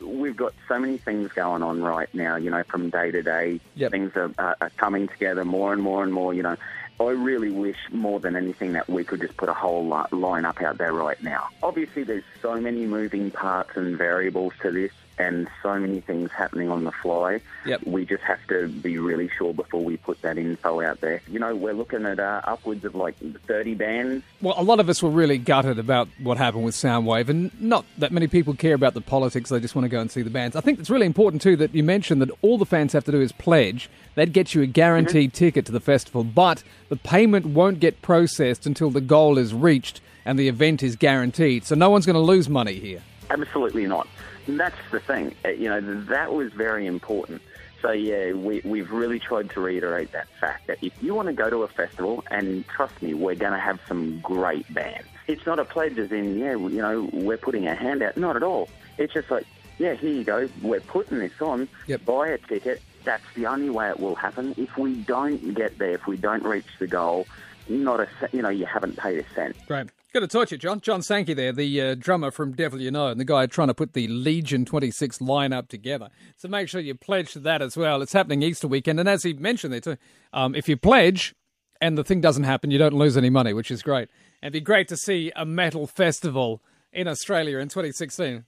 We've 0.00 0.36
got 0.36 0.54
so 0.68 0.78
many 0.78 0.98
things 0.98 1.32
going 1.32 1.64
on 1.64 1.82
right 1.82 2.08
now, 2.14 2.36
you 2.36 2.50
know, 2.50 2.62
from 2.62 2.88
day 2.88 3.10
to 3.10 3.22
day. 3.24 3.58
Things 3.90 4.12
are, 4.14 4.30
are, 4.38 4.56
are 4.60 4.70
coming 4.76 5.08
together 5.08 5.44
more 5.44 5.72
and 5.72 5.82
more 5.82 6.04
and 6.04 6.12
more, 6.12 6.32
you 6.32 6.44
know. 6.44 6.56
I 7.00 7.10
really 7.10 7.50
wish 7.50 7.76
more 7.90 8.20
than 8.20 8.36
anything 8.36 8.72
that 8.74 8.88
we 8.88 9.02
could 9.02 9.20
just 9.20 9.36
put 9.36 9.48
a 9.48 9.52
whole 9.52 9.84
li- 9.84 10.06
lineup 10.12 10.62
out 10.62 10.78
there 10.78 10.92
right 10.92 11.20
now. 11.24 11.48
Obviously, 11.64 12.04
there's 12.04 12.24
so 12.40 12.60
many 12.60 12.86
moving 12.86 13.32
parts 13.32 13.76
and 13.76 13.98
variables 13.98 14.52
to 14.62 14.70
this, 14.70 14.92
and 15.18 15.48
so 15.62 15.78
many 15.78 16.00
things 16.00 16.30
happening 16.30 16.70
on 16.70 16.84
the 16.84 16.92
fly. 16.92 17.40
Yep. 17.64 17.86
We 17.86 18.04
just 18.04 18.22
have 18.24 18.44
to 18.48 18.68
be 18.68 18.98
really 18.98 19.28
sure 19.36 19.54
before 19.54 19.82
we 19.82 19.96
put 19.96 20.20
that 20.22 20.36
info 20.36 20.82
out 20.82 21.00
there. 21.00 21.22
You 21.28 21.38
know, 21.38 21.54
we're 21.56 21.72
looking 21.72 22.04
at 22.04 22.20
uh, 22.20 22.42
upwards 22.44 22.84
of 22.84 22.94
like 22.94 23.16
30 23.46 23.74
bands. 23.74 24.24
Well, 24.42 24.54
a 24.58 24.62
lot 24.62 24.80
of 24.80 24.88
us 24.88 25.02
were 25.02 25.10
really 25.10 25.38
gutted 25.38 25.78
about 25.78 26.08
what 26.22 26.36
happened 26.36 26.64
with 26.64 26.74
Soundwave, 26.74 27.28
and 27.28 27.50
not 27.60 27.84
that 27.98 28.12
many 28.12 28.26
people 28.26 28.54
care 28.54 28.74
about 28.74 28.94
the 28.94 29.00
politics. 29.00 29.50
They 29.50 29.60
just 29.60 29.74
want 29.74 29.84
to 29.84 29.88
go 29.88 30.00
and 30.00 30.10
see 30.10 30.22
the 30.22 30.30
bands. 30.30 30.54
I 30.56 30.60
think 30.60 30.78
it's 30.78 30.90
really 30.90 31.06
important, 31.06 31.42
too, 31.42 31.56
that 31.56 31.74
you 31.74 31.82
mentioned 31.82 32.20
that 32.22 32.30
all 32.42 32.58
the 32.58 32.66
fans 32.66 32.92
have 32.92 33.04
to 33.04 33.12
do 33.12 33.20
is 33.20 33.32
pledge. 33.32 33.88
That 34.16 34.32
gets 34.32 34.54
you 34.54 34.62
a 34.62 34.66
guaranteed 34.66 35.32
ticket 35.32 35.66
to 35.66 35.72
the 35.72 35.80
festival, 35.80 36.24
but 36.24 36.62
the 36.88 36.96
payment 36.96 37.46
won't 37.46 37.80
get 37.80 38.02
processed 38.02 38.66
until 38.66 38.90
the 38.90 39.00
goal 39.00 39.38
is 39.38 39.52
reached 39.52 40.00
and 40.24 40.38
the 40.38 40.48
event 40.48 40.82
is 40.82 40.96
guaranteed. 40.96 41.64
So 41.64 41.74
no 41.74 41.90
one's 41.90 42.06
going 42.06 42.14
to 42.14 42.20
lose 42.20 42.48
money 42.48 42.74
here. 42.74 43.02
Absolutely 43.30 43.86
not. 43.86 44.08
And 44.46 44.58
that's 44.60 44.76
the 44.90 45.00
thing. 45.00 45.34
Uh, 45.44 45.48
You 45.48 45.68
know, 45.68 45.80
that 46.04 46.32
was 46.32 46.52
very 46.52 46.86
important. 46.86 47.42
So, 47.82 47.92
yeah, 47.92 48.32
we, 48.32 48.62
we've 48.64 48.90
really 48.90 49.18
tried 49.18 49.50
to 49.50 49.60
reiterate 49.60 50.12
that 50.12 50.28
fact 50.40 50.66
that 50.68 50.78
if 50.82 50.92
you 51.02 51.14
want 51.14 51.26
to 51.28 51.34
go 51.34 51.50
to 51.50 51.62
a 51.62 51.68
festival, 51.68 52.24
and 52.30 52.66
trust 52.68 53.00
me, 53.02 53.12
we're 53.14 53.34
going 53.34 53.52
to 53.52 53.58
have 53.58 53.78
some 53.86 54.18
great 54.20 54.72
bands. 54.72 55.06
It's 55.28 55.44
not 55.46 55.58
a 55.58 55.64
pledge 55.64 55.98
as 55.98 56.10
in, 56.10 56.38
yeah, 56.38 56.52
you 56.52 56.80
know, 56.80 57.08
we're 57.12 57.36
putting 57.36 57.66
a 57.66 57.74
hand 57.74 58.02
out. 58.02 58.16
Not 58.16 58.34
at 58.36 58.42
all. 58.42 58.68
It's 58.98 59.12
just 59.12 59.30
like, 59.30 59.46
yeah, 59.78 59.94
here 59.94 60.10
you 60.10 60.24
go. 60.24 60.48
We're 60.62 60.80
putting 60.80 61.18
this 61.18 61.40
on. 61.40 61.68
Yep. 61.86 62.04
Buy 62.06 62.28
a 62.28 62.38
ticket. 62.38 62.80
that's 63.04 63.24
the 63.34 63.46
only 63.46 63.70
way 63.70 63.88
it 63.88 63.98
will 64.00 64.14
happen. 64.16 64.54
If 64.58 64.76
we 64.76 64.94
don't 64.94 65.54
get 65.54 65.78
there, 65.78 65.92
if 65.92 66.06
we 66.06 66.16
don't 66.16 66.42
reach 66.42 66.66
the 66.78 66.86
goal, 66.86 67.26
not 67.68 68.00
a 68.00 68.08
you 68.32 68.42
know 68.42 68.50
you 68.50 68.66
haven't 68.66 68.96
paid 68.98 69.18
a 69.18 69.34
cent. 69.34 69.56
Great. 69.66 69.86
Got 70.16 70.20
to 70.20 70.28
torture, 70.28 70.56
John. 70.56 70.80
John 70.80 71.02
Sankey 71.02 71.34
there, 71.34 71.52
the 71.52 71.78
uh, 71.78 71.94
drummer 71.94 72.30
from 72.30 72.52
Devil 72.52 72.80
You 72.80 72.90
Know, 72.90 73.08
and 73.08 73.20
the 73.20 73.24
guy 73.26 73.44
trying 73.44 73.68
to 73.68 73.74
put 73.74 73.92
the 73.92 74.08
Legion 74.08 74.64
26 74.64 75.18
lineup 75.18 75.68
together. 75.68 76.08
So 76.38 76.48
make 76.48 76.70
sure 76.70 76.80
you 76.80 76.94
pledge 76.94 77.34
to 77.34 77.38
that 77.40 77.60
as 77.60 77.76
well. 77.76 78.00
It's 78.00 78.14
happening 78.14 78.40
Easter 78.40 78.66
weekend. 78.66 78.98
And 78.98 79.10
as 79.10 79.24
he 79.24 79.34
mentioned 79.34 79.74
there 79.74 79.80
too, 79.82 79.98
um, 80.32 80.54
if 80.54 80.70
you 80.70 80.78
pledge 80.78 81.34
and 81.82 81.98
the 81.98 82.02
thing 82.02 82.22
doesn't 82.22 82.44
happen, 82.44 82.70
you 82.70 82.78
don't 82.78 82.94
lose 82.94 83.18
any 83.18 83.28
money, 83.28 83.52
which 83.52 83.70
is 83.70 83.82
great. 83.82 84.08
It'd 84.42 84.54
be 84.54 84.60
great 84.62 84.88
to 84.88 84.96
see 84.96 85.32
a 85.36 85.44
metal 85.44 85.86
festival 85.86 86.62
in 86.94 87.08
Australia 87.08 87.58
in 87.58 87.68
2016. 87.68 88.46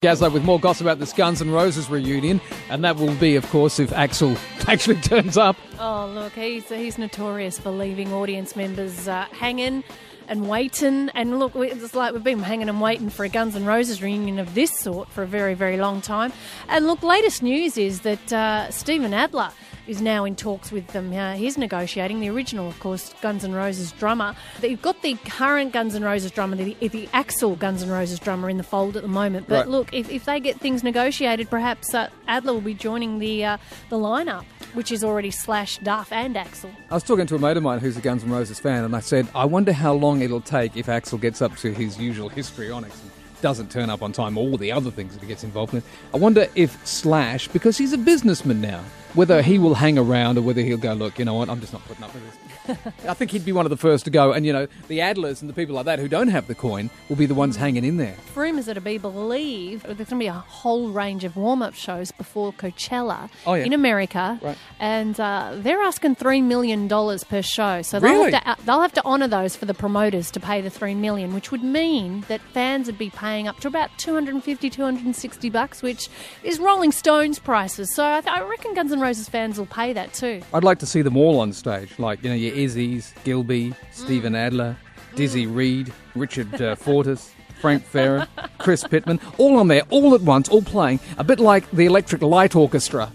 Gazzo 0.00 0.32
with 0.32 0.44
more 0.44 0.60
gossip 0.60 0.82
about 0.82 1.00
this 1.00 1.12
Guns 1.12 1.42
N' 1.42 1.50
Roses 1.50 1.90
reunion, 1.90 2.40
and 2.70 2.84
that 2.84 2.94
will 2.94 3.16
be, 3.16 3.34
of 3.34 3.44
course, 3.50 3.80
if 3.80 3.90
Axl 3.90 4.38
actually 4.68 5.00
turns 5.00 5.36
up. 5.36 5.56
Oh, 5.80 6.06
look, 6.14 6.34
he's 6.34 6.68
he's 6.68 6.96
notorious 6.96 7.58
for 7.58 7.72
leaving 7.72 8.12
audience 8.12 8.54
members 8.54 9.08
uh, 9.08 9.26
hanging 9.32 9.82
and 10.28 10.48
waiting. 10.48 11.08
And 11.14 11.38
look, 11.38 11.52
it's 11.56 11.94
like 11.94 12.12
we've 12.12 12.22
been 12.22 12.38
hanging 12.40 12.68
and 12.68 12.80
waiting 12.80 13.10
for 13.10 13.24
a 13.24 13.28
Guns 13.28 13.56
N' 13.56 13.64
Roses 13.64 14.02
reunion 14.02 14.38
of 14.38 14.54
this 14.54 14.70
sort 14.78 15.08
for 15.10 15.22
a 15.22 15.26
very, 15.26 15.54
very 15.54 15.76
long 15.76 16.00
time. 16.00 16.32
And 16.68 16.86
look, 16.86 17.02
latest 17.02 17.42
news 17.42 17.76
is 17.78 18.00
that 18.00 18.32
uh, 18.32 18.70
Steven 18.70 19.12
Adler 19.14 19.50
is 19.86 20.02
now 20.02 20.26
in 20.26 20.36
talks 20.36 20.70
with 20.70 20.86
them. 20.88 21.10
Uh, 21.14 21.32
he's 21.32 21.56
negotiating 21.56 22.20
the 22.20 22.28
original, 22.28 22.68
of 22.68 22.78
course, 22.78 23.14
Guns 23.22 23.42
N' 23.42 23.54
Roses 23.54 23.90
drummer. 23.92 24.34
They've 24.60 24.80
got 24.80 25.00
the 25.00 25.14
current 25.24 25.72
Guns 25.72 25.94
N' 25.94 26.04
Roses 26.04 26.30
drummer, 26.30 26.56
the, 26.56 26.74
the 26.88 27.08
actual 27.14 27.56
Guns 27.56 27.82
N' 27.82 27.88
Roses 27.88 28.18
drummer, 28.18 28.50
in 28.50 28.58
the 28.58 28.62
fold 28.62 28.96
at 28.96 29.02
the 29.02 29.08
moment. 29.08 29.48
But 29.48 29.60
Right. 29.60 29.68
look, 29.68 29.94
if, 29.94 30.10
if 30.10 30.26
they 30.26 30.40
get 30.40 30.60
things 30.60 30.84
negotiated, 30.84 31.48
perhaps 31.48 31.94
uh, 31.94 32.08
Adler 32.26 32.52
will 32.52 32.60
be 32.60 32.74
joining 32.74 33.18
the 33.18 33.44
uh, 33.46 33.56
the 33.88 33.96
lineup, 33.96 34.44
which 34.74 34.92
is 34.92 35.04
already 35.04 35.30
Slash, 35.30 35.78
Duff, 35.78 36.12
and 36.12 36.36
Axl. 36.36 36.70
I 36.90 36.94
was 36.94 37.02
talking 37.02 37.26
to 37.26 37.34
a 37.34 37.38
mate 37.38 37.56
of 37.56 37.62
mine 37.62 37.78
who's 37.80 37.96
a 37.96 38.00
Guns 38.00 38.24
N' 38.24 38.30
Roses 38.30 38.60
fan, 38.60 38.84
and 38.84 38.94
I 38.94 39.00
said, 39.00 39.28
I 39.34 39.44
wonder 39.44 39.72
how 39.72 39.92
long 39.92 40.22
it'll 40.22 40.40
take 40.40 40.76
if 40.76 40.86
Axl 40.86 41.20
gets 41.20 41.42
up 41.42 41.56
to 41.58 41.72
his 41.72 41.98
usual 41.98 42.28
histrionics 42.28 43.00
and 43.02 43.10
doesn't 43.40 43.70
turn 43.70 43.88
up 43.90 44.02
on 44.02 44.12
time, 44.12 44.36
all 44.36 44.56
the 44.56 44.72
other 44.72 44.90
things 44.90 45.14
that 45.14 45.22
he 45.22 45.28
gets 45.28 45.44
involved 45.44 45.74
in. 45.74 45.82
I 46.12 46.16
wonder 46.16 46.46
if 46.54 46.84
Slash, 46.86 47.48
because 47.48 47.78
he's 47.78 47.92
a 47.92 47.98
businessman 47.98 48.60
now, 48.60 48.82
whether 49.14 49.42
he 49.42 49.58
will 49.58 49.74
hang 49.74 49.98
around 49.98 50.38
or 50.38 50.42
whether 50.42 50.60
he'll 50.60 50.76
go, 50.76 50.92
look, 50.92 51.18
you 51.18 51.24
know 51.24 51.34
what, 51.34 51.48
I'm 51.48 51.60
just 51.60 51.72
not 51.72 51.84
putting 51.86 52.04
up 52.04 52.12
with 52.14 52.24
this. 52.24 52.47
I 53.08 53.14
think 53.14 53.30
he'd 53.30 53.44
be 53.44 53.52
one 53.52 53.66
of 53.66 53.70
the 53.70 53.76
first 53.76 54.04
to 54.04 54.10
go, 54.10 54.32
and 54.32 54.44
you 54.46 54.52
know, 54.52 54.66
the 54.88 54.98
Adlers 54.98 55.40
and 55.40 55.48
the 55.48 55.54
people 55.54 55.74
like 55.74 55.86
that 55.86 55.98
who 55.98 56.08
don't 56.08 56.28
have 56.28 56.46
the 56.46 56.54
coin 56.54 56.90
will 57.08 57.16
be 57.16 57.26
the 57.26 57.34
ones 57.34 57.56
hanging 57.56 57.84
in 57.84 57.96
there. 57.96 58.14
Rumours 58.34 58.68
are 58.68 58.74
to 58.74 58.80
be 58.80 58.98
believed 58.98 59.84
there's 59.84 59.96
going 59.96 60.06
to 60.06 60.16
be 60.16 60.26
a 60.26 60.32
whole 60.32 60.90
range 60.90 61.24
of 61.24 61.36
warm 61.36 61.62
up 61.62 61.74
shows 61.74 62.12
before 62.12 62.52
Coachella 62.52 63.30
Oh, 63.46 63.54
yeah. 63.54 63.64
in 63.64 63.72
America, 63.72 64.38
Right. 64.42 64.56
and 64.80 65.18
uh, 65.18 65.52
they're 65.56 65.82
asking 65.82 66.14
three 66.16 66.40
million 66.42 66.88
dollars 66.88 67.24
per 67.24 67.42
show. 67.42 67.82
So 67.82 67.98
they'll 68.00 68.10
Really? 68.12 68.32
have 68.32 68.42
to 68.44 68.50
uh, 68.50 68.54
they'll 68.64 68.80
have 68.82 68.92
to 68.94 69.04
honour 69.04 69.28
those 69.28 69.56
for 69.56 69.64
the 69.66 69.74
promoters 69.74 70.30
to 70.32 70.40
pay 70.40 70.60
the 70.60 70.70
3 70.70 70.94
million, 70.94 71.34
which 71.34 71.50
would 71.50 71.62
mean 71.62 72.24
that 72.28 72.40
fans 72.52 72.86
would 72.86 72.98
be 72.98 73.10
paying 73.10 73.48
up 73.48 73.58
to 73.60 73.68
about 73.68 73.90
250, 73.98 74.70
260 74.70 75.50
bucks, 75.50 75.82
which 75.82 76.08
is 76.42 76.58
Rolling 76.58 76.92
Stones 76.92 77.38
prices. 77.38 77.94
So 77.94 78.04
I, 78.04 78.20
th- 78.20 78.32
I 78.34 78.42
reckon 78.42 78.74
Guns 78.74 78.92
N' 78.92 79.00
Roses 79.00 79.28
fans 79.28 79.58
will 79.58 79.66
pay 79.66 79.92
that 79.92 80.12
too. 80.12 80.42
I'd 80.52 80.64
like 80.64 80.78
to 80.80 80.86
see 80.86 81.02
them 81.02 81.16
all 81.16 81.40
on 81.40 81.52
stage, 81.52 81.98
like 81.98 82.22
you 82.22 82.30
know 82.30 82.36
your 82.36 82.54
Izzy's, 82.58 83.14
Gilby, 83.24 83.72
Steven 83.92 84.34
Adler, 84.34 84.76
Dizzy 85.14 85.46
Reed, 85.46 85.92
Richard 86.16 86.60
uh, 86.60 86.74
Fortus, 86.74 87.32
Frank 87.60 87.84
Ferrer, 87.84 88.26
Chris 88.58 88.84
Pitman, 88.84 89.20
all 89.38 89.56
on 89.58 89.68
there, 89.68 89.82
all 89.90 90.14
at 90.14 90.22
once, 90.22 90.48
all 90.48 90.62
playing, 90.62 90.98
a 91.18 91.24
bit 91.24 91.38
like 91.38 91.70
the 91.70 91.86
Electric 91.86 92.20
Light 92.20 92.56
Orchestra. 92.56 93.10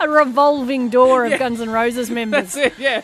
A 0.00 0.08
revolving 0.08 0.88
door 0.88 1.26
of 1.26 1.38
Guns 1.38 1.60
N' 1.60 1.70
Roses 1.70 2.10
members. 2.18 2.54
That's 2.54 2.56
it, 2.56 2.78
yeah. 2.78 3.02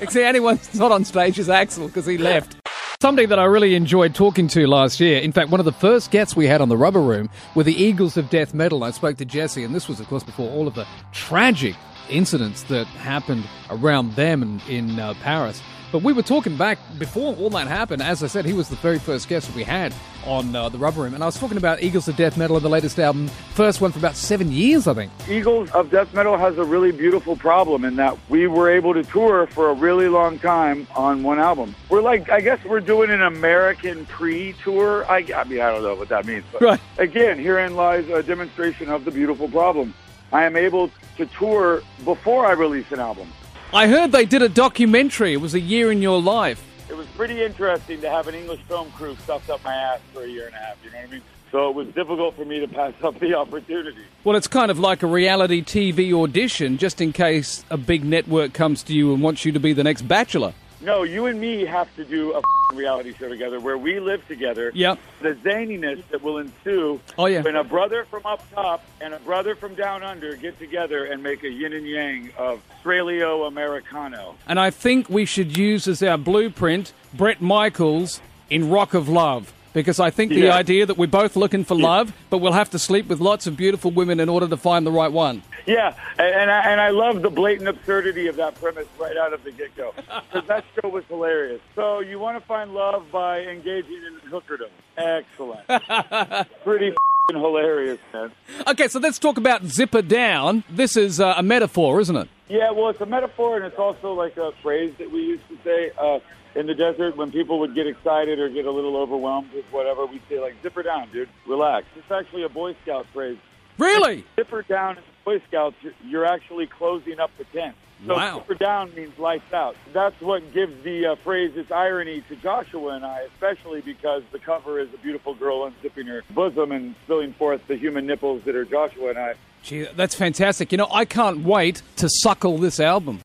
Except 0.00 0.24
anyone 0.24 0.56
that's 0.56 0.74
not 0.74 0.90
on 0.90 1.04
stage 1.04 1.38
is 1.38 1.48
Axl 1.48 1.86
because 1.86 2.06
he 2.06 2.18
left. 2.18 2.56
Somebody 3.00 3.26
that 3.26 3.38
I 3.38 3.44
really 3.44 3.74
enjoyed 3.74 4.14
talking 4.14 4.48
to 4.48 4.66
last 4.66 5.00
year. 5.00 5.20
In 5.20 5.32
fact, 5.32 5.50
one 5.50 5.60
of 5.60 5.66
the 5.66 5.72
first 5.72 6.10
guests 6.10 6.36
we 6.36 6.46
had 6.46 6.60
on 6.60 6.68
the 6.68 6.76
Rubber 6.76 7.00
Room 7.00 7.30
were 7.54 7.62
the 7.62 7.74
Eagles 7.74 8.16
of 8.16 8.28
Death 8.28 8.52
Metal. 8.52 8.84
I 8.84 8.90
spoke 8.90 9.16
to 9.18 9.24
Jesse, 9.24 9.64
and 9.64 9.74
this 9.74 9.88
was, 9.88 10.00
of 10.00 10.08
course, 10.08 10.22
before 10.24 10.50
all 10.50 10.66
of 10.66 10.74
the 10.74 10.86
tragic 11.12 11.76
incidents 12.10 12.64
that 12.64 12.86
happened 12.86 13.44
around 13.70 14.14
them 14.14 14.42
in, 14.42 14.60
in 14.68 14.98
uh, 15.00 15.14
Paris. 15.22 15.62
But 15.92 16.04
we 16.04 16.12
were 16.12 16.22
talking 16.22 16.56
back 16.56 16.78
before 17.00 17.34
all 17.34 17.50
that 17.50 17.66
happened. 17.66 18.00
As 18.00 18.22
I 18.22 18.28
said, 18.28 18.44
he 18.44 18.52
was 18.52 18.68
the 18.68 18.76
very 18.76 19.00
first 19.00 19.28
guest 19.28 19.52
we 19.56 19.64
had 19.64 19.92
on 20.24 20.54
uh, 20.54 20.68
the 20.68 20.78
Rubber 20.78 21.02
Room, 21.02 21.14
and 21.14 21.22
I 21.24 21.26
was 21.26 21.36
talking 21.36 21.56
about 21.56 21.82
Eagles 21.82 22.06
of 22.06 22.14
Death 22.14 22.36
Metal, 22.36 22.54
and 22.54 22.64
the 22.64 22.68
latest 22.68 22.96
album, 23.00 23.26
first 23.54 23.80
one 23.80 23.90
for 23.90 23.98
about 23.98 24.14
seven 24.14 24.52
years, 24.52 24.86
I 24.86 24.94
think. 24.94 25.10
Eagles 25.28 25.68
of 25.72 25.90
Death 25.90 26.14
Metal 26.14 26.36
has 26.36 26.56
a 26.58 26.64
really 26.64 26.92
beautiful 26.92 27.34
problem 27.34 27.84
in 27.84 27.96
that 27.96 28.16
we 28.28 28.46
were 28.46 28.70
able 28.70 28.94
to 28.94 29.02
tour 29.02 29.48
for 29.48 29.70
a 29.70 29.74
really 29.74 30.06
long 30.08 30.38
time 30.38 30.86
on 30.94 31.24
one 31.24 31.40
album. 31.40 31.74
We're 31.88 32.02
like, 32.02 32.30
I 32.30 32.40
guess 32.40 32.62
we're 32.64 32.78
doing 32.80 33.10
an 33.10 33.22
American 33.22 34.06
pre-tour. 34.06 35.04
I, 35.10 35.26
I 35.34 35.42
mean, 35.44 35.60
I 35.60 35.70
don't 35.72 35.82
know 35.82 35.96
what 35.96 36.10
that 36.10 36.24
means. 36.24 36.44
But 36.52 36.62
Right. 36.62 36.80
again, 36.98 37.36
herein 37.38 37.74
lies 37.74 38.08
a 38.10 38.22
demonstration 38.22 38.90
of 38.90 39.04
the 39.04 39.10
beautiful 39.10 39.48
problem. 39.48 39.92
I 40.32 40.44
am 40.44 40.54
able 40.54 40.92
to 41.20 41.26
tour 41.26 41.82
before 42.04 42.46
I 42.46 42.52
release 42.52 42.90
an 42.90 42.98
album. 42.98 43.28
I 43.72 43.86
heard 43.86 44.10
they 44.10 44.24
did 44.24 44.42
a 44.42 44.48
documentary. 44.48 45.32
It 45.32 45.40
was 45.40 45.54
a 45.54 45.60
year 45.60 45.92
in 45.92 46.02
your 46.02 46.20
life. 46.20 46.62
It 46.88 46.96
was 46.96 47.06
pretty 47.08 47.40
interesting 47.40 48.00
to 48.00 48.10
have 48.10 48.26
an 48.26 48.34
English 48.34 48.60
film 48.62 48.90
crew 48.92 49.14
stuffed 49.22 49.48
up 49.48 49.62
my 49.62 49.74
ass 49.74 50.00
for 50.12 50.24
a 50.24 50.26
year 50.26 50.46
and 50.46 50.54
a 50.54 50.58
half. 50.58 50.76
You 50.82 50.90
know 50.90 50.96
what 50.98 51.08
I 51.08 51.12
mean? 51.12 51.22
So 51.52 51.68
it 51.68 51.74
was 51.74 51.88
difficult 51.88 52.36
for 52.36 52.44
me 52.44 52.60
to 52.60 52.68
pass 52.68 52.94
up 53.02 53.18
the 53.20 53.34
opportunity. 53.34 54.02
Well, 54.24 54.36
it's 54.36 54.48
kind 54.48 54.70
of 54.70 54.78
like 54.78 55.02
a 55.02 55.06
reality 55.06 55.62
TV 55.62 56.12
audition, 56.12 56.78
just 56.78 57.00
in 57.00 57.12
case 57.12 57.64
a 57.70 57.76
big 57.76 58.04
network 58.04 58.52
comes 58.52 58.82
to 58.84 58.94
you 58.94 59.12
and 59.12 59.22
wants 59.22 59.44
you 59.44 59.52
to 59.52 59.60
be 59.60 59.72
the 59.72 59.84
next 59.84 60.02
Bachelor. 60.02 60.54
No, 60.80 61.02
you 61.02 61.26
and 61.26 61.40
me 61.40 61.64
have 61.66 61.94
to 61.96 62.04
do 62.04 62.32
a 62.34 62.42
reality 62.74 63.12
show 63.18 63.28
together 63.28 63.60
where 63.60 63.76
we 63.76 64.00
live 64.00 64.26
together. 64.28 64.70
Yep. 64.74 64.98
The 65.20 65.34
zaniness 65.34 66.02
that 66.10 66.22
will 66.22 66.38
ensue 66.38 67.00
Oh, 67.18 67.26
yeah. 67.26 67.42
when 67.42 67.56
a 67.56 67.64
brother 67.64 68.04
from 68.04 68.24
up 68.24 68.48
top 68.52 68.84
and 69.00 69.12
a 69.12 69.18
brother 69.18 69.54
from 69.54 69.74
down 69.74 70.02
under 70.02 70.36
get 70.36 70.58
together 70.58 71.04
and 71.04 71.22
make 71.22 71.42
a 71.42 71.50
yin 71.50 71.72
and 71.72 71.86
yang 71.86 72.30
of 72.38 72.62
Australio 72.70 73.46
Americano. 73.46 74.36
And 74.46 74.58
I 74.60 74.70
think 74.70 75.10
we 75.10 75.24
should 75.24 75.56
use 75.58 75.86
as 75.88 76.02
our 76.02 76.16
blueprint 76.16 76.92
Bret 77.12 77.40
Michaels 77.42 78.20
in 78.48 78.70
Rock 78.70 78.94
of 78.94 79.08
Love. 79.08 79.52
Because 79.72 80.00
I 80.00 80.10
think 80.10 80.32
the 80.32 80.50
idea 80.50 80.84
that 80.86 80.98
we're 80.98 81.06
both 81.06 81.36
looking 81.36 81.64
for 81.64 81.76
love, 81.76 82.12
but 82.28 82.38
we'll 82.38 82.52
have 82.52 82.70
to 82.70 82.78
sleep 82.78 83.06
with 83.06 83.20
lots 83.20 83.46
of 83.46 83.56
beautiful 83.56 83.90
women 83.90 84.18
in 84.18 84.28
order 84.28 84.48
to 84.48 84.56
find 84.56 84.84
the 84.84 84.90
right 84.90 85.12
one. 85.12 85.42
Yeah, 85.66 85.94
and, 86.18 86.34
and, 86.34 86.50
I, 86.50 86.60
and 86.70 86.80
I 86.80 86.88
love 86.90 87.22
the 87.22 87.30
blatant 87.30 87.68
absurdity 87.68 88.26
of 88.26 88.36
that 88.36 88.56
premise 88.56 88.88
right 88.98 89.16
out 89.16 89.32
of 89.32 89.44
the 89.44 89.52
get 89.52 89.76
go. 89.76 89.94
Because 90.32 90.46
that 90.48 90.64
show 90.74 90.88
was 90.88 91.04
hilarious. 91.08 91.60
So 91.74 92.00
you 92.00 92.18
want 92.18 92.38
to 92.38 92.46
find 92.46 92.72
love 92.72 93.10
by 93.10 93.40
engaging 93.40 94.00
in 94.06 94.30
hookerdom. 94.30 94.70
Excellent. 94.96 95.66
Pretty 96.64 96.88
f***ing 96.88 97.36
hilarious, 97.40 97.98
man. 98.12 98.32
Okay, 98.68 98.88
so 98.88 98.98
let's 99.00 99.18
talk 99.18 99.38
about 99.38 99.64
Zipper 99.64 100.02
Down. 100.02 100.62
This 100.68 100.96
is 100.96 101.20
uh, 101.20 101.34
a 101.36 101.42
metaphor, 101.42 102.00
isn't 102.00 102.16
it? 102.16 102.28
Yeah, 102.50 102.72
well, 102.72 102.88
it's 102.88 103.00
a 103.00 103.06
metaphor, 103.06 103.56
and 103.56 103.64
it's 103.64 103.78
also 103.78 104.12
like 104.12 104.36
a 104.36 104.50
phrase 104.60 104.92
that 104.98 105.10
we 105.10 105.20
used 105.20 105.46
to 105.48 105.56
say 105.62 105.92
uh, 105.96 106.18
in 106.56 106.66
the 106.66 106.74
desert 106.74 107.16
when 107.16 107.30
people 107.30 107.60
would 107.60 107.76
get 107.76 107.86
excited 107.86 108.40
or 108.40 108.48
get 108.48 108.66
a 108.66 108.70
little 108.72 108.96
overwhelmed 108.96 109.52
with 109.54 109.64
whatever. 109.70 110.04
We'd 110.04 110.20
say 110.28 110.40
like, 110.40 110.56
"Zipper 110.60 110.82
down, 110.82 111.08
dude, 111.12 111.28
relax." 111.46 111.86
It's 111.96 112.10
actually 112.10 112.42
a 112.42 112.48
Boy 112.48 112.74
Scout 112.82 113.06
phrase. 113.12 113.38
Really? 113.78 114.24
Zipper 114.34 114.62
down 114.62 114.96
in 114.98 115.04
Boy 115.24 115.40
Scouts, 115.48 115.76
you're- 115.80 115.94
you're 116.04 116.26
actually 116.26 116.66
closing 116.66 117.20
up 117.20 117.30
the 117.38 117.44
tent. 117.44 117.76
So 118.06 118.14
Wow. 118.16 118.38
zipper 118.40 118.54
down 118.54 118.92
means 118.96 119.16
lights 119.18 119.52
out. 119.52 119.76
That's 119.92 120.18
what 120.22 120.52
gives 120.52 120.82
the 120.82 121.06
uh, 121.08 121.14
phrase 121.16 121.54
its 121.56 121.70
irony 121.70 122.22
to 122.28 122.36
Joshua 122.36 122.94
and 122.94 123.04
I, 123.04 123.20
especially 123.32 123.82
because 123.82 124.22
the 124.32 124.38
cover 124.38 124.80
is 124.80 124.88
a 124.94 124.96
beautiful 124.98 125.34
girl 125.34 125.70
unzipping 125.70 126.08
her 126.08 126.24
bosom 126.30 126.72
and 126.72 126.94
spilling 127.04 127.32
forth 127.34 127.64
the 127.68 127.76
human 127.76 128.06
nipples 128.06 128.42
that 128.44 128.56
are 128.56 128.64
Joshua 128.64 129.10
and 129.10 129.18
I. 129.18 129.34
Gee, 129.62 129.86
that's 129.96 130.14
fantastic. 130.14 130.72
You 130.72 130.78
know, 130.78 130.88
I 130.92 131.04
can't 131.04 131.44
wait 131.44 131.82
to 131.96 132.08
suckle 132.08 132.58
this 132.58 132.80
album. 132.80 133.20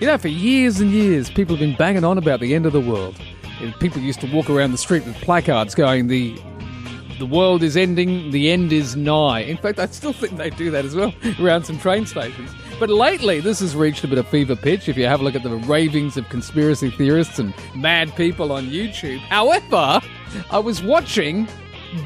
You 0.00 0.06
know, 0.06 0.18
for 0.18 0.28
years 0.28 0.80
and 0.80 0.90
years, 0.90 1.30
people 1.30 1.56
have 1.56 1.60
been 1.60 1.76
banging 1.76 2.04
on 2.04 2.18
about 2.18 2.40
the 2.40 2.54
end 2.54 2.66
of 2.66 2.72
the 2.72 2.80
world. 2.80 3.16
And 3.60 3.74
People 3.80 4.00
used 4.00 4.20
to 4.20 4.32
walk 4.32 4.48
around 4.48 4.72
the 4.72 4.78
street 4.78 5.04
with 5.04 5.16
placards 5.16 5.74
going, 5.74 6.06
the 6.08 6.40
the 7.18 7.26
world 7.26 7.64
is 7.64 7.76
ending, 7.76 8.30
the 8.30 8.48
end 8.48 8.72
is 8.72 8.94
nigh. 8.94 9.40
In 9.40 9.56
fact, 9.56 9.80
I 9.80 9.86
still 9.86 10.12
think 10.12 10.36
they 10.36 10.50
do 10.50 10.70
that 10.70 10.84
as 10.84 10.94
well 10.94 11.12
around 11.40 11.64
some 11.64 11.76
train 11.76 12.06
stations. 12.06 12.48
But 12.78 12.90
lately, 12.90 13.40
this 13.40 13.58
has 13.58 13.74
reached 13.74 14.04
a 14.04 14.06
bit 14.08 14.18
of 14.18 14.28
fever 14.28 14.54
pitch 14.54 14.88
if 14.88 14.96
you 14.96 15.06
have 15.06 15.20
a 15.20 15.24
look 15.24 15.34
at 15.34 15.42
the 15.42 15.56
ravings 15.56 16.16
of 16.16 16.28
conspiracy 16.28 16.90
theorists 16.90 17.40
and 17.40 17.52
mad 17.74 18.14
people 18.14 18.52
on 18.52 18.66
YouTube. 18.66 19.18
However, 19.18 20.00
I 20.50 20.58
was 20.60 20.80
watching 20.80 21.48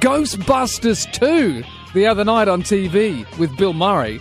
Ghostbusters 0.01 1.13
2 1.13 1.63
the 1.95 2.07
other 2.07 2.25
night 2.25 2.49
on 2.49 2.63
TV 2.63 3.27
with 3.39 3.57
Bill 3.57 3.73
Murray, 3.73 4.21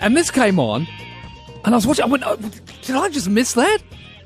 and 0.00 0.16
this 0.16 0.30
came 0.30 0.58
on, 0.58 0.86
and 1.64 1.74
I 1.74 1.76
was 1.76 1.86
watching. 1.86 2.04
I 2.04 2.08
went, 2.08 2.24
oh, 2.26 2.36
did 2.36 2.96
I 2.96 3.08
just 3.08 3.28
miss 3.28 3.54
that? 3.54 3.78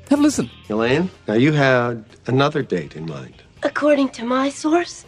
Have 0.09 0.19
a 0.19 0.23
listen. 0.23 0.49
Elaine, 0.69 1.09
now 1.27 1.35
you 1.35 1.51
had 1.51 2.03
another 2.27 2.63
date 2.63 2.95
in 2.95 3.05
mind. 3.05 3.35
According 3.63 4.09
to 4.09 4.25
my 4.25 4.49
source, 4.49 5.05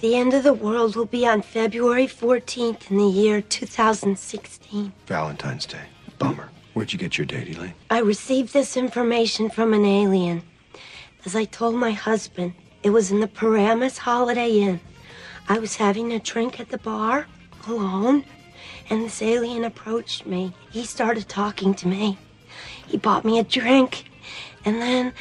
The 0.00 0.16
end 0.16 0.34
of 0.34 0.42
the 0.42 0.52
world 0.52 0.96
will 0.96 1.06
be 1.06 1.26
on 1.26 1.40
February 1.40 2.06
14th 2.06 2.90
in 2.90 2.98
the 2.98 3.06
year 3.06 3.40
2016. 3.40 4.92
Valentine's 5.06 5.64
Day. 5.64 5.86
Bummer. 6.18 6.50
Where'd 6.74 6.92
you 6.92 6.98
get 6.98 7.16
your 7.16 7.24
date, 7.24 7.56
Elaine? 7.56 7.72
I 7.90 8.00
received 8.00 8.52
this 8.52 8.76
information 8.76 9.48
from 9.48 9.72
an 9.72 9.86
alien. 9.86 10.42
As 11.24 11.34
I 11.34 11.44
told 11.44 11.76
my 11.76 11.92
husband, 11.92 12.52
it 12.82 12.90
was 12.90 13.10
in 13.10 13.20
the 13.20 13.28
Paramus 13.28 13.96
Holiday 13.96 14.58
Inn. 14.60 14.80
I 15.48 15.58
was 15.58 15.76
having 15.76 16.12
a 16.12 16.18
drink 16.18 16.58
at 16.58 16.70
the 16.70 16.78
bar, 16.78 17.26
alone, 17.68 18.24
and 18.88 19.04
this 19.04 19.20
alien 19.20 19.64
approached 19.64 20.26
me. 20.26 20.54
He 20.70 20.84
started 20.84 21.28
talking 21.28 21.74
to 21.74 21.88
me. 21.88 22.18
He 22.86 22.96
bought 22.96 23.24
me 23.24 23.38
a 23.38 23.44
drink, 23.44 24.10
and 24.64 24.80
then 24.80 25.12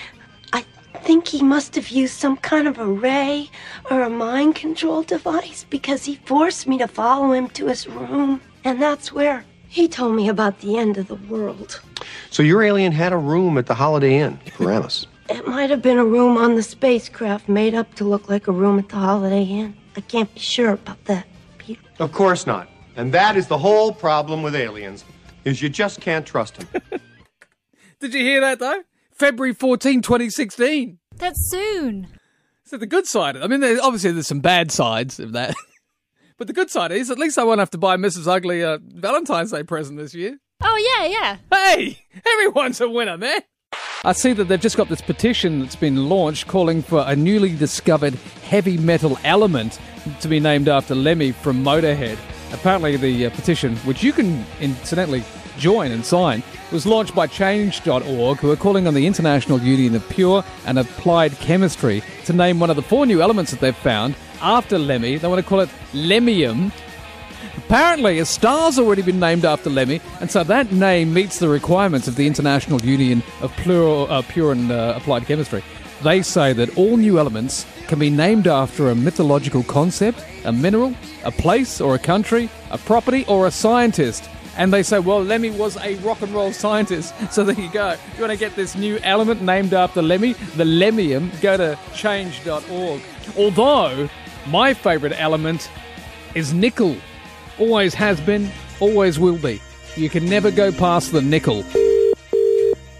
I 0.54 0.66
think 1.02 1.28
he 1.28 1.44
must 1.44 1.76
have 1.76 1.90
used 1.90 2.14
some 2.14 2.38
kind 2.38 2.68
of 2.68 2.78
a 2.78 2.86
ray 2.86 3.50
or 3.92 4.02
a 4.02 4.10
mind 4.10 4.56
control 4.56 5.04
device 5.04 5.66
because 5.70 6.06
he 6.06 6.16
forced 6.26 6.68
me 6.68 6.78
to 6.78 6.88
follow 6.88 7.32
him 7.34 7.50
to 7.50 7.68
his 7.68 7.88
room. 7.88 8.42
And 8.64 8.82
that's 8.82 9.12
where 9.12 9.44
he 9.68 9.88
told 9.88 10.16
me 10.16 10.30
about 10.30 10.60
the 10.60 10.78
end 10.78 10.98
of 10.98 11.08
the 11.08 11.16
world. 11.16 11.82
So 12.30 12.44
your 12.44 12.64
alien 12.64 12.94
had 12.94 13.12
a 13.12 13.18
room 13.18 13.58
at 13.58 13.66
the 13.66 13.76
Holiday 13.76 14.20
Inn, 14.20 14.40
Paramus. 14.58 15.08
It 15.30 15.48
might 15.48 15.70
have 15.70 15.82
been 15.82 15.98
a 15.98 16.06
room 16.06 16.38
on 16.38 16.56
the 16.56 16.64
spacecraft 16.64 17.50
made 17.50 17.74
up 17.74 17.94
to 17.96 18.04
look 18.04 18.30
like 18.30 18.48
a 18.48 18.52
room 18.52 18.80
at 18.80 18.90
the 18.90 18.98
Holiday 18.98 19.44
Inn. 19.44 19.76
I 19.96 20.02
can't 20.02 20.34
be 20.34 20.40
sure 20.40 20.72
about 20.72 21.04
that. 21.06 21.28
Peter. 21.58 21.82
of 22.00 22.12
course 22.12 22.46
not. 22.46 22.70
And 22.96 23.14
that 23.14 23.36
is 23.36 23.48
the 23.48 23.58
whole 23.58 23.92
problem 23.94 24.44
with 24.44 24.56
aliens, 24.56 25.04
is 25.46 25.62
you 25.62 25.70
just 25.70 26.02
can't 26.02 26.26
trust 26.26 26.56
them. 26.56 26.82
Did 28.00 28.14
you 28.14 28.22
hear 28.22 28.42
that 28.42 28.60
though? 28.60 28.84
February 29.14 29.54
14, 29.54 30.02
2016. 30.02 31.00
That's 31.16 31.50
soon. 31.50 32.08
So 32.66 32.78
the 32.78 32.86
good 32.88 33.06
side, 33.06 33.38
I 33.38 33.48
mean, 33.48 33.60
there, 33.60 33.78
obviously 33.82 34.12
there's 34.12 34.28
some 34.28 34.40
bad 34.40 34.72
sides 34.72 35.20
of 35.20 35.34
that. 35.34 35.56
but 36.38 36.48
the 36.48 36.54
good 36.54 36.70
side 36.70 36.92
is 36.92 37.10
at 37.10 37.20
least 37.20 37.38
I 37.38 37.44
won't 37.44 37.60
have 37.60 37.70
to 37.72 37.78
buy 37.78 37.98
Mrs. 37.98 38.28
Ugly 38.28 38.62
a 38.62 38.80
Valentine's 38.82 39.52
Day 39.52 39.64
present 39.64 39.98
this 39.98 40.14
year. 40.14 40.38
Oh, 40.62 40.98
yeah, 40.98 41.08
yeah. 41.08 41.38
Hey, 41.52 42.00
everyone's 42.26 42.82
a 42.82 42.90
winner, 42.90 43.18
man. 43.18 43.42
I 44.06 44.12
see 44.12 44.34
that 44.34 44.50
they've 44.50 44.60
just 44.60 44.76
got 44.76 44.90
this 44.90 45.00
petition 45.00 45.62
that's 45.62 45.78
been 45.78 46.10
launched 46.10 46.48
calling 46.48 46.82
for 46.82 47.06
a 47.08 47.16
newly 47.16 47.56
discovered 47.56 48.16
heavy 48.44 48.76
metal 48.76 49.18
element 49.24 49.80
to 50.20 50.28
be 50.28 50.42
named 50.42 50.68
after 50.68 50.94
Lemmy 50.94 51.32
from 51.32 51.64
Motorhead. 51.64 52.18
Apparently, 52.52 52.98
the 52.98 53.28
uh, 53.28 53.30
petition, 53.30 53.78
which 53.78 54.04
you 54.04 54.12
can 54.12 54.46
incidentally 54.60 55.24
join 55.58 55.94
and 55.94 56.06
sign, 56.06 56.44
was 56.74 56.86
launched 56.86 57.16
by 57.16 57.28
Change.org, 57.28 58.40
who 58.40 58.52
are 58.52 58.58
calling 58.58 58.88
on 58.88 58.94
the 58.94 59.08
International 59.08 59.62
Union 59.62 59.96
of 59.96 60.08
Pure 60.10 60.44
and 60.66 60.80
Applied 60.80 61.32
Chemistry 61.38 62.04
to 62.26 62.34
name 62.34 62.60
one 62.60 62.70
of 62.70 62.76
the 62.76 62.82
four 62.82 63.06
new 63.06 63.22
elements 63.22 63.52
that 63.52 63.62
they've 63.62 63.74
found 63.74 64.16
after 64.42 64.78
Lemmy. 64.78 65.16
They 65.16 65.30
want 65.30 65.42
to 65.42 65.48
call 65.48 65.62
it 65.62 65.70
Lemmium. 65.94 66.74
Apparently, 67.66 68.20
a 68.20 68.26
star's 68.26 68.78
already 68.78 69.02
been 69.02 69.20
named 69.20 69.46
after 69.46 69.70
Lemmy, 69.70 70.00
and 70.22 70.30
so 70.30 70.44
that 70.44 70.72
name 70.72 71.14
meets 71.14 71.40
the 71.40 71.50
requirements 71.50 72.08
of 72.08 72.16
the 72.16 72.28
International 72.28 72.80
Union 72.82 73.24
of 73.42 73.56
Pure, 73.58 74.12
uh, 74.12 74.22
Pure 74.22 74.52
and 74.52 74.72
uh, 74.72 74.94
Applied 74.96 75.26
Chemistry. 75.26 75.64
They 76.04 76.22
say 76.22 76.54
that 76.54 76.78
all 76.78 76.98
new 76.98 77.18
elements 77.18 77.66
can 77.88 77.98
be 77.98 78.10
named 78.10 78.46
after 78.46 78.90
a 78.90 78.96
mythological 78.96 79.64
concept, 79.64 80.24
a 80.44 80.52
mineral, 80.52 80.94
a 81.24 81.32
place 81.32 81.80
or 81.80 81.96
a 81.96 82.00
country, 82.00 82.50
a 82.72 82.78
property 82.78 83.26
or 83.28 83.48
a 83.48 83.52
scientist. 83.52 84.30
And 84.58 84.72
they 84.72 84.84
say, 84.84 85.00
well, 85.00 85.24
Lemmy 85.24 85.50
was 85.50 85.78
a 85.78 85.96
rock 85.96 86.22
and 86.22 86.34
roll 86.34 86.52
scientist. 86.52 87.14
So 87.32 87.44
there 87.44 87.56
you 87.56 87.72
go. 87.72 87.96
You 88.16 88.22
want 88.22 88.32
to 88.34 88.38
get 88.38 88.56
this 88.56 88.76
new 88.76 89.00
element 89.04 89.42
named 89.42 89.74
after 89.74 90.02
Lemmy, 90.02 90.34
the 90.58 90.66
Lemmium, 90.66 91.32
go 91.42 91.58
to 91.58 91.80
change.org. 91.96 93.02
Although, 93.38 94.10
my 94.48 94.74
favourite 94.74 95.16
element 95.18 95.72
is 96.36 96.54
nickel. 96.54 96.98
Always 97.60 97.94
has 97.94 98.20
been, 98.22 98.50
always 98.80 99.20
will 99.20 99.38
be. 99.38 99.62
You 99.96 100.10
can 100.10 100.28
never 100.28 100.50
go 100.52 100.72
past 100.72 101.12
the 101.12 101.22
nickel. 101.22 101.62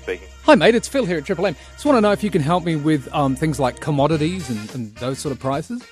Speaking. 0.04 0.28
Hi, 0.44 0.56
mate. 0.56 0.76
It's 0.76 0.88
Phil 0.88 1.06
here 1.06 1.18
at 1.18 1.26
Triple 1.26 1.48
M. 1.48 1.56
Just 1.72 1.86
want 1.86 1.98
to 1.98 2.02
know 2.02 2.12
if 2.12 2.24
you 2.24 2.30
can 2.30 2.42
help 2.42 2.64
me 2.64 2.76
with 2.76 3.12
um, 3.14 3.36
things 3.36 3.60
like 3.60 3.80
commodities 3.80 4.50
and, 4.50 4.76
and 4.76 4.96
those 4.98 5.18
sort 5.20 5.32
of 5.32 5.40
prices. 5.40 5.84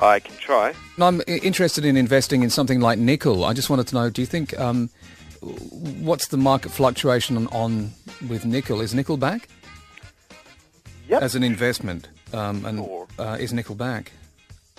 I 0.00 0.20
can 0.20 0.36
try. 0.36 0.72
I'm 0.98 1.20
interested 1.26 1.84
in 1.84 1.96
investing 1.96 2.42
in 2.42 2.50
something 2.50 2.80
like 2.80 2.98
nickel. 2.98 3.44
I 3.44 3.52
just 3.52 3.68
wanted 3.68 3.88
to 3.88 3.94
know: 3.96 4.08
Do 4.08 4.22
you 4.22 4.26
think 4.26 4.58
um, 4.58 4.88
what's 5.40 6.28
the 6.28 6.36
market 6.36 6.70
fluctuation 6.70 7.36
on, 7.36 7.48
on 7.48 7.90
with 8.28 8.46
nickel? 8.46 8.80
Is 8.80 8.94
nickel 8.94 9.16
back? 9.16 9.48
Yep. 11.08 11.22
As 11.22 11.34
an 11.34 11.42
investment, 11.42 12.08
um, 12.32 12.64
and 12.64 12.86
uh, 13.18 13.36
is 13.40 13.52
nickel 13.52 13.74
back? 13.74 14.12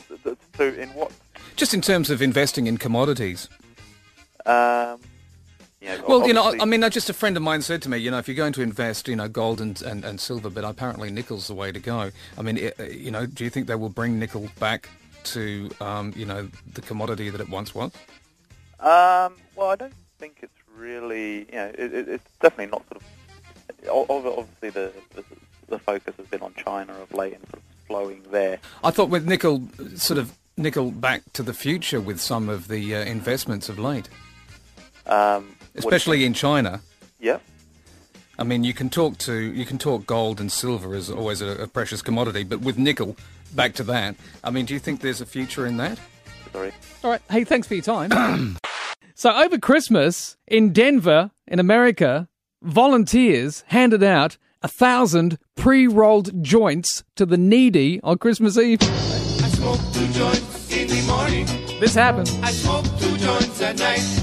Th- 0.08 0.24
th- 0.24 0.38
So 0.58 0.69
in 0.69 0.89
what? 0.89 1.12
Just 1.56 1.73
in 1.73 1.82
terms 1.82 2.10
of 2.10 2.21
investing 2.21 2.67
in 2.67 2.77
commodities. 2.77 3.49
Um, 4.45 4.99
Well, 6.08 6.27
you 6.27 6.34
know, 6.34 6.56
I 6.60 6.65
mean, 6.65 6.84
uh, 6.84 6.89
just 6.89 7.10
a 7.10 7.13
friend 7.13 7.36
of 7.38 7.43
mine 7.43 7.62
said 7.62 7.82
to 7.84 7.89
me, 7.89 7.97
you 7.97 8.12
know, 8.12 8.17
if 8.19 8.27
you're 8.27 8.36
going 8.38 8.54
to 8.54 8.62
invest, 8.62 9.08
you 9.08 9.15
know, 9.15 9.27
gold 9.27 9.60
and, 9.62 9.82
and, 9.82 10.04
and 10.06 10.19
silver, 10.19 10.49
but 10.49 10.63
apparently 10.63 11.10
nickel's 11.12 11.47
the 11.47 11.54
way 11.56 11.71
to 11.71 11.80
go. 11.80 12.12
I 12.38 12.41
mean, 12.41 12.58
i- 12.58 12.73
uh, 12.80 12.86
you 12.86 13.10
know, 13.12 13.25
do 13.25 13.43
you 13.43 13.49
think 13.49 13.67
they 13.67 13.75
will 13.75 13.89
bring 13.89 14.19
nickel 14.19 14.47
back 14.60 14.89
to, 15.25 15.69
um, 15.82 16.13
you 16.15 16.25
know, 16.25 16.49
the 16.73 16.82
commodity 16.82 17.30
that 17.30 17.41
it 17.41 17.49
once 17.49 17.73
was? 17.75 17.91
Um, 18.80 19.34
well, 19.56 19.69
I 19.69 19.75
don't 19.75 19.93
think 20.19 20.38
it's 20.41 20.54
really. 20.75 21.39
You 21.45 21.51
know, 21.51 21.71
it, 21.77 21.93
it, 21.93 22.10
it's 22.10 22.30
definitely 22.41 22.67
not 22.71 22.84
sort 22.89 22.97
of. 22.97 24.10
Obviously, 24.10 24.69
the, 24.69 24.91
the 25.15 25.23
the 25.67 25.80
focus 25.80 26.13
has 26.17 26.27
been 26.27 26.41
on 26.41 26.54
China 26.56 26.93
of 27.01 27.12
late 27.13 27.34
and 27.34 27.43
sort 27.49 27.56
of 27.56 27.63
flowing 27.88 28.23
there. 28.32 28.60
I 28.84 28.91
thought 28.91 29.10
with 29.10 29.27
nickel, 29.27 29.67
sort 29.95 30.17
of 30.19 30.32
nickel 30.58 30.92
back 30.92 31.22
to 31.34 31.44
the 31.44 31.54
future 31.54 32.02
with 32.02 32.20
some 32.20 32.50
of 32.50 32.68
the 32.68 32.96
uh, 32.96 33.00
investments 33.00 33.70
of 33.70 33.80
late, 33.80 34.10
Um, 35.06 35.56
especially 35.76 36.26
in 36.26 36.34
China. 36.34 36.82
Yeah. 37.20 37.40
I 38.40 38.44
mean, 38.44 38.64
you 38.64 38.74
can 38.74 38.90
talk 38.90 39.18
to 39.20 39.34
you 39.34 39.66
can 39.66 39.78
talk 39.78 40.06
gold 40.06 40.40
and 40.40 40.52
silver 40.52 40.96
as 40.96 41.10
always 41.10 41.42
a, 41.42 41.64
a 41.64 41.68
precious 41.68 42.02
commodity, 42.02 42.44
but 42.44 42.62
with 42.62 42.78
nickel, 42.78 43.16
back 43.54 43.74
to 43.76 43.84
that. 43.84 44.16
I 44.44 44.50
mean, 44.50 44.66
do 44.66 44.74
you 44.74 44.80
think 44.80 45.02
there's 45.02 45.22
a 45.22 45.26
future 45.26 45.66
in 45.66 45.78
that? 45.78 46.00
Sorry. 46.52 46.72
All 47.04 47.12
right. 47.12 47.22
Hey, 47.30 47.44
thanks 47.44 47.68
for 47.68 47.76
your 47.76 47.84
time. 47.84 48.58
so 49.16 49.32
over 49.32 49.58
Christmas 49.58 50.38
in 50.48 50.74
Denver, 50.74 51.32
in 51.48 51.60
America, 51.60 52.28
volunteers 52.64 53.64
handed 53.68 54.04
out 54.04 54.38
a 54.64 54.68
thousand 54.68 55.38
pre-rolled 55.56 56.44
joints 56.44 57.04
to 57.16 57.26
the 57.26 57.38
needy 57.38 58.00
on 58.04 58.18
Christmas 58.18 58.58
Eve. 58.58 58.80
Smoke 59.62 59.93
two 59.93 60.08
joints 60.08 60.71
in 60.76 60.88
the 60.88 61.04
morning. 61.06 61.45
This 61.80 61.93
happened. 61.93 62.32
I 62.41 62.50
smoke 62.50 62.84
two 63.00 63.15
joints 63.17 63.62
at 63.62 63.78
night. 63.78 64.21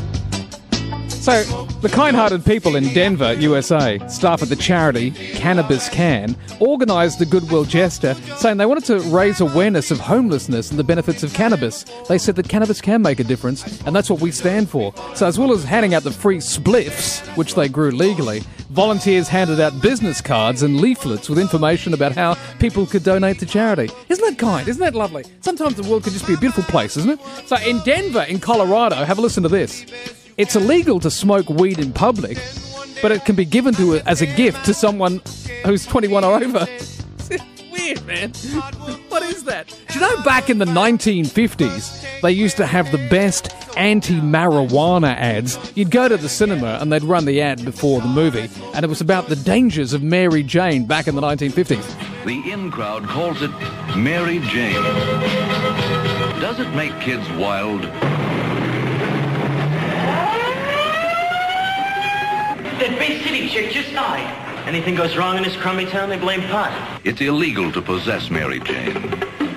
So, 1.29 1.67
the 1.83 1.91
kind 1.91 2.17
hearted 2.17 2.43
people 2.43 2.75
in 2.75 2.91
Denver, 2.95 3.35
USA, 3.35 3.99
staff 4.09 4.41
at 4.41 4.49
the 4.49 4.57
charity 4.57 5.11
Cannabis 5.11 5.91
Can, 5.91 6.35
organised 6.59 7.19
the 7.19 7.27
Goodwill 7.27 7.65
Jester, 7.65 8.15
saying 8.39 8.57
they 8.57 8.65
wanted 8.65 8.87
to 8.87 9.01
raise 9.15 9.43
awareness 9.43 9.91
of 9.91 10.01
homelessness 10.01 10.71
and 10.71 10.79
the 10.79 10.85
benefits 10.85 11.23
of 11.23 11.35
cannabis. 11.35 11.85
They 12.09 12.17
said 12.17 12.37
that 12.37 12.49
cannabis 12.49 12.81
can 12.81 13.03
make 13.03 13.21
a 13.21 13.25
difference, 13.25 13.83
and 13.83 13.95
that's 13.95 14.09
what 14.09 14.23
we 14.23 14.31
stand 14.31 14.71
for. 14.71 14.95
So, 15.15 15.27
as 15.27 15.39
well 15.39 15.53
as 15.53 15.65
handing 15.65 15.93
out 15.93 16.03
the 16.03 16.13
free 16.13 16.39
spliffs, 16.39 17.21
which 17.37 17.55
they 17.55 17.69
grew 17.69 17.91
legally, 17.91 18.41
volunteers 18.71 19.29
handed 19.29 19.61
out 19.61 19.83
business 19.83 20.23
cards 20.23 20.63
and 20.63 20.81
leaflets 20.81 21.29
with 21.29 21.39
information 21.39 21.93
about 21.93 22.13
how 22.13 22.39
people 22.59 22.87
could 22.87 23.05
donate 23.05 23.39
to 23.41 23.45
charity. 23.45 23.91
Isn't 24.09 24.25
that 24.25 24.39
kind? 24.39 24.67
Isn't 24.67 24.81
that 24.81 24.95
lovely? 24.95 25.27
Sometimes 25.43 25.75
the 25.75 25.87
world 25.91 26.05
could 26.05 26.15
just 26.15 26.27
be 26.27 26.33
a 26.33 26.39
beautiful 26.39 26.65
place, 26.65 26.97
isn't 26.97 27.11
it? 27.11 27.21
So, 27.45 27.57
in 27.57 27.81
Denver, 27.81 28.23
in 28.23 28.41
Colorado, 28.41 28.97
have 29.05 29.19
a 29.19 29.21
listen 29.21 29.43
to 29.43 29.51
this. 29.51 29.85
It's 30.39 30.55
illegal 30.55 31.01
to 31.01 31.11
smoke 31.11 31.49
weed 31.51 31.81
in 31.81 31.93
public, 31.93 32.39
but 33.03 33.11
it 33.11 33.25
can 33.25 33.35
be 33.35 33.45
given 33.45 33.75
to 33.75 33.97
as 34.07 34.23
a 34.23 34.27
gift 34.27 34.65
to 34.67 34.73
someone 34.73 35.21
who's 35.67 35.85
21 35.85 36.23
or 36.23 36.37
over. 36.37 36.65
Weird, 37.73 38.07
man. 38.07 38.31
What 39.09 39.25
is 39.25 39.43
that? 39.45 39.77
Do 39.89 39.95
you 39.95 40.01
know 40.01 40.23
back 40.23 40.49
in 40.49 40.59
the 40.59 40.65
1950s, 40.65 42.21
they 42.21 42.31
used 42.31 42.57
to 42.59 42.67
have 42.67 42.93
the 42.93 42.99
best 43.09 43.53
anti 43.77 44.21
marijuana 44.21 45.17
ads? 45.17 45.59
You'd 45.75 45.91
go 45.91 46.07
to 46.07 46.17
the 46.17 46.29
cinema 46.29 46.79
and 46.81 46.93
they'd 46.93 47.03
run 47.03 47.25
the 47.25 47.41
ad 47.41 47.65
before 47.65 48.01
the 48.01 48.07
movie, 48.07 48.49
and 48.75 48.85
it 48.85 48.89
was 48.89 49.01
about 49.01 49.27
the 49.27 49.37
dangers 49.37 49.93
of 49.93 50.05
Mary 50.05 50.45
Jane 50.45 50.87
back 50.87 51.09
in 51.09 51.17
the 51.17 51.21
1950s. 51.21 52.25
The 52.25 52.53
in 52.53 52.71
crowd 52.71 53.09
calls 53.09 53.43
it 53.43 53.51
Mary 53.97 54.39
Jane. 54.39 54.85
Does 56.41 56.61
it 56.61 56.73
make 56.77 56.93
kids 57.01 57.29
wild? 57.33 57.85
That 62.89 62.99
Bay 62.99 63.23
City 63.23 63.51
chick 63.51 63.71
just 63.71 63.93
died. 63.93 64.25
Anything 64.67 64.95
goes 64.95 65.15
wrong 65.15 65.37
in 65.37 65.43
this 65.43 65.55
crummy 65.55 65.85
town, 65.85 66.09
they 66.09 66.17
blame 66.17 66.41
pot. 66.49 66.73
It's 67.05 67.21
illegal 67.21 67.71
to 67.73 67.83
possess 67.83 68.31
Mary 68.31 68.61
Jane. 68.61 68.95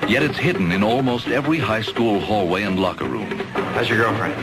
Yet 0.06 0.22
it's 0.22 0.38
hidden 0.38 0.74
in 0.74 0.84
almost 0.84 1.30
every 1.30 1.58
high 1.58 1.82
school 1.82 2.20
hallway 2.20 2.64
and 2.64 2.78
locker 2.78 3.06
room. 3.06 3.32
How's 3.74 3.88
your 3.88 4.00
girlfriend? 4.00 4.36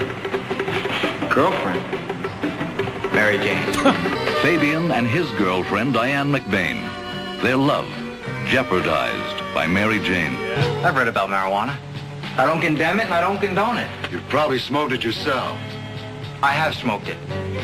Girlfriend? 1.31 1.85
Mary 3.13 3.37
Jane. 3.37 3.63
Fabian 4.41 4.91
and 4.91 5.07
his 5.07 5.31
girlfriend, 5.33 5.93
Diane 5.93 6.33
McBain. 6.33 6.81
Their 7.43 7.59
love 7.59 7.87
jeopardized 8.47 9.45
by 9.53 9.67
Mary 9.67 9.99
Jane. 9.99 10.35
I've 10.83 10.97
read 10.97 11.09
about 11.09 11.29
marijuana. 11.29 11.77
I 12.39 12.47
don't 12.47 12.63
condemn 12.63 13.01
it 13.01 13.05
and 13.05 13.13
I 13.13 13.21
don't 13.21 13.39
condone 13.39 13.77
it. 13.77 13.91
You've 14.11 14.27
probably 14.31 14.59
smoked 14.59 14.95
it 14.95 15.05
yourself. 15.05 15.59
I 16.41 16.53
have 16.53 16.75
smoked 16.77 17.09
it. 17.09 17.19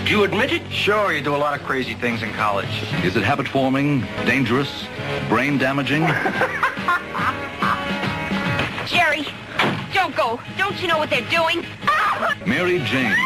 Do 0.05 0.11
you 0.11 0.25
admit 0.25 0.53
it? 0.53 0.69
Sure, 0.71 1.13
you 1.13 1.23
do 1.23 1.37
a 1.37 1.39
lot 1.39 1.59
of 1.59 1.65
crazy 1.65 1.95
things 1.95 2.25
in 2.25 2.33
college. 2.33 2.69
Is 3.05 3.15
it 3.15 3.23
habit 3.23 3.47
forming, 3.47 4.01
dangerous, 4.27 4.87
brain 5.29 5.59
damaging? 5.59 6.03
Jerry, 8.89 9.27
don't 9.93 10.17
go. 10.17 10.41
Don't 10.59 10.81
you 10.83 10.89
know 10.89 10.99
what 10.99 11.09
they're 11.09 11.31
doing? 11.31 11.65
Mary 12.47 12.81
Jane, 12.81 13.17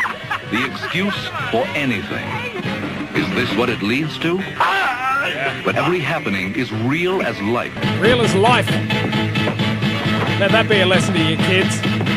the 0.50 0.66
excuse 0.70 1.16
for 1.50 1.64
anything. 1.74 2.28
Is 3.16 3.26
this 3.34 3.50
what 3.56 3.70
it 3.70 3.82
leads 3.82 4.18
to? 4.18 4.42
But 5.64 5.76
every 5.76 5.98
happening 5.98 6.54
is 6.54 6.72
real 6.72 7.20
as 7.20 7.38
life. 7.42 7.74
Real 8.00 8.22
as 8.22 8.34
life. 8.34 8.66
Let 10.40 10.52
that 10.52 10.66
be 10.68 10.80
a 10.80 10.86
lesson 10.86 11.12
to 11.14 11.22
you 11.22 11.36
kids. 11.36 12.07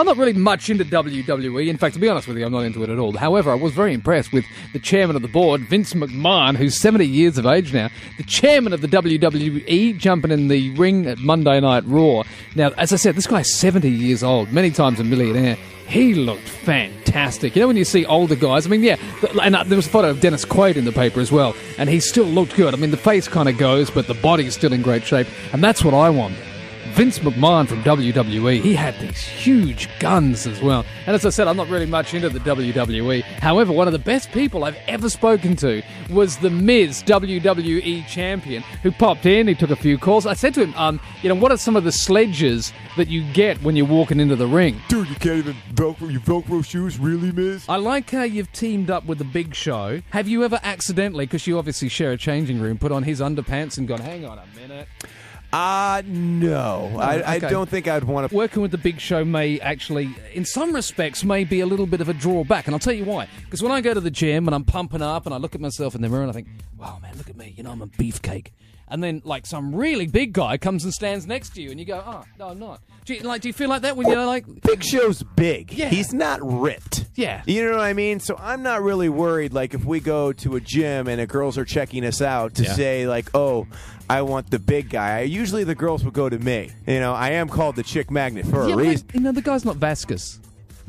I'm 0.00 0.06
not 0.06 0.16
really 0.16 0.32
much 0.32 0.70
into 0.70 0.82
WWE. 0.82 1.68
In 1.68 1.76
fact, 1.76 1.92
to 1.92 2.00
be 2.00 2.08
honest 2.08 2.26
with 2.26 2.38
you, 2.38 2.46
I'm 2.46 2.52
not 2.52 2.60
into 2.60 2.82
it 2.82 2.88
at 2.88 2.98
all. 2.98 3.12
However, 3.12 3.50
I 3.50 3.54
was 3.54 3.74
very 3.74 3.92
impressed 3.92 4.32
with 4.32 4.46
the 4.72 4.78
chairman 4.78 5.14
of 5.14 5.20
the 5.20 5.28
board, 5.28 5.60
Vince 5.60 5.92
McMahon, 5.92 6.56
who's 6.56 6.80
70 6.80 7.06
years 7.06 7.36
of 7.36 7.44
age 7.44 7.74
now, 7.74 7.90
the 8.16 8.22
chairman 8.22 8.72
of 8.72 8.80
the 8.80 8.88
WWE, 8.88 9.98
jumping 9.98 10.30
in 10.30 10.48
the 10.48 10.70
ring 10.70 11.06
at 11.06 11.18
Monday 11.18 11.60
Night 11.60 11.84
Raw. 11.84 12.22
Now, 12.54 12.70
as 12.78 12.94
I 12.94 12.96
said, 12.96 13.14
this 13.14 13.26
guy's 13.26 13.54
70 13.54 13.90
years 13.90 14.22
old, 14.22 14.50
many 14.50 14.70
times 14.70 15.00
a 15.00 15.04
millionaire. 15.04 15.58
He 15.86 16.14
looked 16.14 16.48
fantastic. 16.48 17.54
You 17.54 17.60
know, 17.60 17.66
when 17.66 17.76
you 17.76 17.84
see 17.84 18.06
older 18.06 18.36
guys, 18.36 18.64
I 18.64 18.70
mean, 18.70 18.82
yeah, 18.82 18.96
and 19.42 19.54
uh, 19.54 19.64
there 19.64 19.76
was 19.76 19.86
a 19.86 19.90
photo 19.90 20.08
of 20.08 20.20
Dennis 20.20 20.46
Quaid 20.46 20.76
in 20.76 20.86
the 20.86 20.92
paper 20.92 21.20
as 21.20 21.30
well, 21.30 21.54
and 21.76 21.90
he 21.90 22.00
still 22.00 22.24
looked 22.24 22.56
good. 22.56 22.72
I 22.72 22.78
mean, 22.78 22.90
the 22.90 22.96
face 22.96 23.28
kind 23.28 23.50
of 23.50 23.58
goes, 23.58 23.90
but 23.90 24.06
the 24.06 24.14
body's 24.14 24.54
still 24.54 24.72
in 24.72 24.80
great 24.80 25.04
shape, 25.04 25.26
and 25.52 25.62
that's 25.62 25.84
what 25.84 25.92
I 25.92 26.08
want. 26.08 26.36
Vince 26.90 27.20
McMahon 27.20 27.68
from 27.68 27.82
WWE, 27.82 28.60
he 28.60 28.74
had 28.74 28.98
these 28.98 29.22
huge 29.22 29.88
guns 30.00 30.46
as 30.46 30.60
well. 30.60 30.84
And 31.06 31.14
as 31.14 31.24
I 31.24 31.30
said, 31.30 31.46
I'm 31.46 31.56
not 31.56 31.68
really 31.68 31.86
much 31.86 32.14
into 32.14 32.28
the 32.28 32.40
WWE. 32.40 33.22
However, 33.22 33.72
one 33.72 33.86
of 33.86 33.92
the 33.92 33.98
best 33.98 34.32
people 34.32 34.64
I've 34.64 34.76
ever 34.88 35.08
spoken 35.08 35.54
to 35.56 35.82
was 36.10 36.36
The 36.38 36.50
Miz, 36.50 37.02
WWE 37.04 38.06
champion, 38.06 38.62
who 38.82 38.90
popped 38.90 39.24
in. 39.24 39.46
He 39.46 39.54
took 39.54 39.70
a 39.70 39.76
few 39.76 39.98
calls. 39.98 40.26
I 40.26 40.34
said 40.34 40.52
to 40.54 40.62
him, 40.62 40.74
um, 40.74 41.00
you 41.22 41.28
know, 41.28 41.36
what 41.36 41.52
are 41.52 41.56
some 41.56 41.76
of 41.76 41.84
the 41.84 41.92
sledges 41.92 42.72
that 42.96 43.08
you 43.08 43.22
get 43.32 43.62
when 43.62 43.76
you're 43.76 43.86
walking 43.86 44.18
into 44.18 44.36
the 44.36 44.46
ring? 44.48 44.80
Dude, 44.88 45.08
you 45.08 45.14
can't 45.14 45.38
even 45.38 45.56
Velcro 45.72 46.10
your 46.10 46.20
Velcro 46.20 46.64
shoes, 46.64 46.98
really, 46.98 47.30
Miz? 47.30 47.64
I 47.68 47.76
like 47.76 48.10
how 48.10 48.24
you've 48.24 48.52
teamed 48.52 48.90
up 48.90 49.06
with 49.06 49.18
the 49.18 49.24
Big 49.24 49.54
Show. 49.54 50.02
Have 50.10 50.28
you 50.28 50.44
ever 50.44 50.58
accidentally, 50.62 51.24
because 51.24 51.46
you 51.46 51.56
obviously 51.56 51.88
share 51.88 52.12
a 52.12 52.16
changing 52.16 52.60
room, 52.60 52.78
put 52.78 52.90
on 52.90 53.04
his 53.04 53.20
underpants 53.20 53.78
and 53.78 53.86
gone, 53.86 54.00
hang 54.00 54.26
on 54.26 54.38
a 54.38 54.46
minute? 54.60 54.88
Uh, 55.52 56.02
no. 56.06 56.96
I, 56.98 57.34
I 57.34 57.38
don't 57.40 57.68
think 57.68 57.88
I'd 57.88 58.04
want 58.04 58.30
to. 58.30 58.34
Working 58.34 58.62
with 58.62 58.70
the 58.70 58.78
Big 58.78 59.00
Show 59.00 59.24
may 59.24 59.58
actually, 59.60 60.10
in 60.32 60.44
some 60.44 60.72
respects, 60.72 61.24
may 61.24 61.44
be 61.44 61.60
a 61.60 61.66
little 61.66 61.86
bit 61.86 62.00
of 62.00 62.08
a 62.08 62.14
drawback, 62.14 62.66
and 62.66 62.74
I'll 62.74 62.78
tell 62.80 62.92
you 62.92 63.04
why. 63.04 63.26
Because 63.44 63.62
when 63.62 63.72
I 63.72 63.80
go 63.80 63.92
to 63.92 64.00
the 64.00 64.10
gym 64.12 64.46
and 64.46 64.54
I'm 64.54 64.64
pumping 64.64 65.02
up 65.02 65.26
and 65.26 65.34
I 65.34 65.38
look 65.38 65.54
at 65.54 65.60
myself 65.60 65.94
in 65.94 66.02
the 66.02 66.08
mirror 66.08 66.22
and 66.22 66.30
I 66.30 66.34
think, 66.34 66.48
"Wow, 66.78 66.98
man, 67.02 67.16
look 67.18 67.28
at 67.28 67.36
me! 67.36 67.52
You 67.56 67.64
know, 67.64 67.70
I'm 67.72 67.82
a 67.82 67.88
beefcake." 67.88 68.48
And 68.90 69.02
then, 69.02 69.22
like, 69.24 69.46
some 69.46 69.74
really 69.74 70.06
big 70.06 70.32
guy 70.32 70.56
comes 70.58 70.84
and 70.84 70.92
stands 70.92 71.26
next 71.26 71.50
to 71.54 71.62
you, 71.62 71.70
and 71.70 71.78
you 71.78 71.86
go, 71.86 72.02
"Oh, 72.04 72.24
no, 72.38 72.48
I'm 72.48 72.58
not." 72.58 72.80
Do 73.06 73.14
you, 73.14 73.20
like, 73.22 73.40
do 73.40 73.48
you 73.48 73.52
feel 73.52 73.68
like 73.68 73.82
that 73.82 73.96
when 73.96 74.08
you're 74.08 74.26
like, 74.26 74.44
Big 74.62 74.84
Show's 74.84 75.22
big. 75.22 75.72
Yeah. 75.72 75.88
He's 75.88 76.12
not 76.12 76.38
ripped. 76.42 77.06
Yeah. 77.14 77.42
You 77.46 77.64
know 77.64 77.72
what 77.72 77.80
I 77.80 77.92
mean? 77.92 78.20
So 78.20 78.36
I'm 78.38 78.62
not 78.62 78.82
really 78.82 79.08
worried. 79.08 79.52
Like, 79.52 79.74
if 79.74 79.84
we 79.84 80.00
go 80.00 80.32
to 80.34 80.56
a 80.56 80.60
gym 80.60 81.08
and 81.08 81.18
the 81.20 81.26
girls 81.26 81.56
are 81.56 81.64
checking 81.64 82.04
us 82.04 82.20
out 82.20 82.54
to 82.56 82.64
Yeah. 82.64 82.72
say, 82.74 83.06
like, 83.08 83.28
oh, 83.34 83.66
I 84.08 84.22
want 84.22 84.50
the 84.50 84.58
big 84.58 84.90
guy. 84.90 85.22
Usually 85.22 85.64
the 85.64 85.74
girls 85.74 86.04
will 86.04 86.10
go 86.12 86.28
to 86.28 86.38
me. 86.38 86.70
You 86.86 87.00
know, 87.00 87.12
I 87.14 87.30
am 87.30 87.48
called 87.48 87.76
the 87.76 87.82
chick 87.82 88.10
magnet 88.10 88.46
for 88.46 88.66
yeah, 88.68 88.74
a 88.74 88.76
but, 88.76 88.84
reason. 88.84 89.08
you 89.14 89.20
know, 89.20 89.32
the 89.32 89.42
guy's 89.42 89.64
not 89.64 89.76
Vasquez. 89.76 90.38